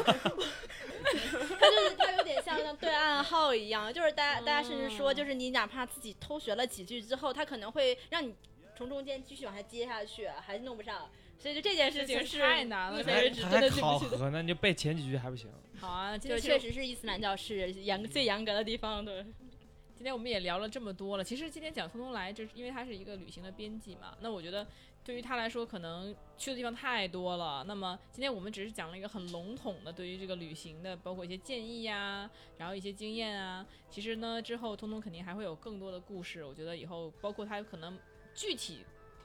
[1.72, 8.36] 就是它有点像像对暗号一样，就是大家大家甚至说，就是你哪怕自己偷学了几句之后，它可能会让你
[8.78, 11.10] 从中间继续往下接下去，还是弄不上。
[11.36, 13.70] 所以就这件事情是太难了还的进不去的。
[13.82, 15.50] 考核呢，你就背前几句还不行？
[15.78, 19.26] 好啊，今就确实是伊斯兰教是严最严格的地方，对。
[20.04, 24.14] 今天我们也聊了这么多了，其实今天讲通通来，就是因为他是一个旅行的编辑嘛。
[24.20, 24.68] 那我觉得
[25.02, 27.64] 对于他来说，可能去的地方太多了。
[27.66, 33.66] 那么今天我们只是讲了一个很笼统的对于这个旅行的，包括一些建议呀，然后一些经验啊。
[33.90, 36.44] 其实呢，之后通通肯定还会有更多的故事。
[36.44, 37.98] 我觉得以后包括他可能
[38.36, 38.80] 具体。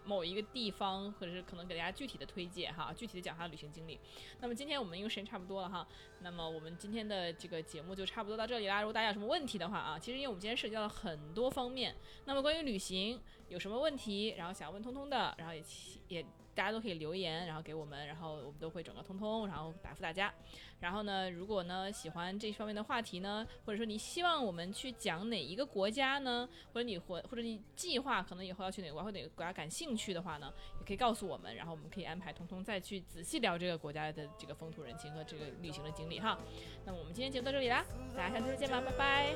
[0.09, 4.00] 某一个地方，或者是可能给大家具体的推荐哈，具体的讲他的旅行经历。
[4.40, 5.86] 那么今天我们因为时间差不多了哈，
[6.22, 8.80] 那么我们今天的这个节目就差不多到这里啦。
[8.80, 11.94] 如果大家有什么问题的话啊，其实因为我们今天涉及到了很多方面，
[12.24, 15.62] 那么关于旅行有什么问题，然后想要问通通的，然后也
[16.09, 16.24] 也
[16.59, 20.34] 大家都可以留言，然后给我们，然后我们都会整个通通，然后答复大家。
[20.80, 36.36] 然后呢，如果呢喜欢这方面的话题呢，或者说你希望我们去讲哪一个国家呢，或者你或或者你计划可能以后要去哪个国家或哪个国家感兴趣的话呢，也可以告诉我们，然后我们可以安排通通再去仔细聊这个国家的这个风土人情和这个旅行的经历哈。
[36.84, 37.84] 那么我们今天节目到这里啦，
[38.16, 39.34] 大家下次再见吧，拜拜。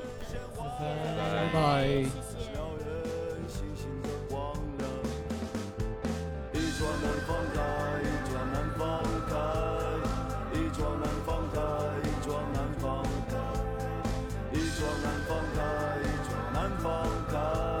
[0.59, 1.87] 拜拜。
[3.47, 4.82] 谢谢。
[6.73, 7.61] 一桩难放开，
[8.01, 9.31] 一桩难放开，
[10.57, 11.61] 一桩难放开，
[12.01, 13.37] 一桩难放开，
[14.51, 15.61] 一桩难放开，
[16.01, 16.03] 一
[16.51, 16.89] 难放
[17.29, 17.72] 开。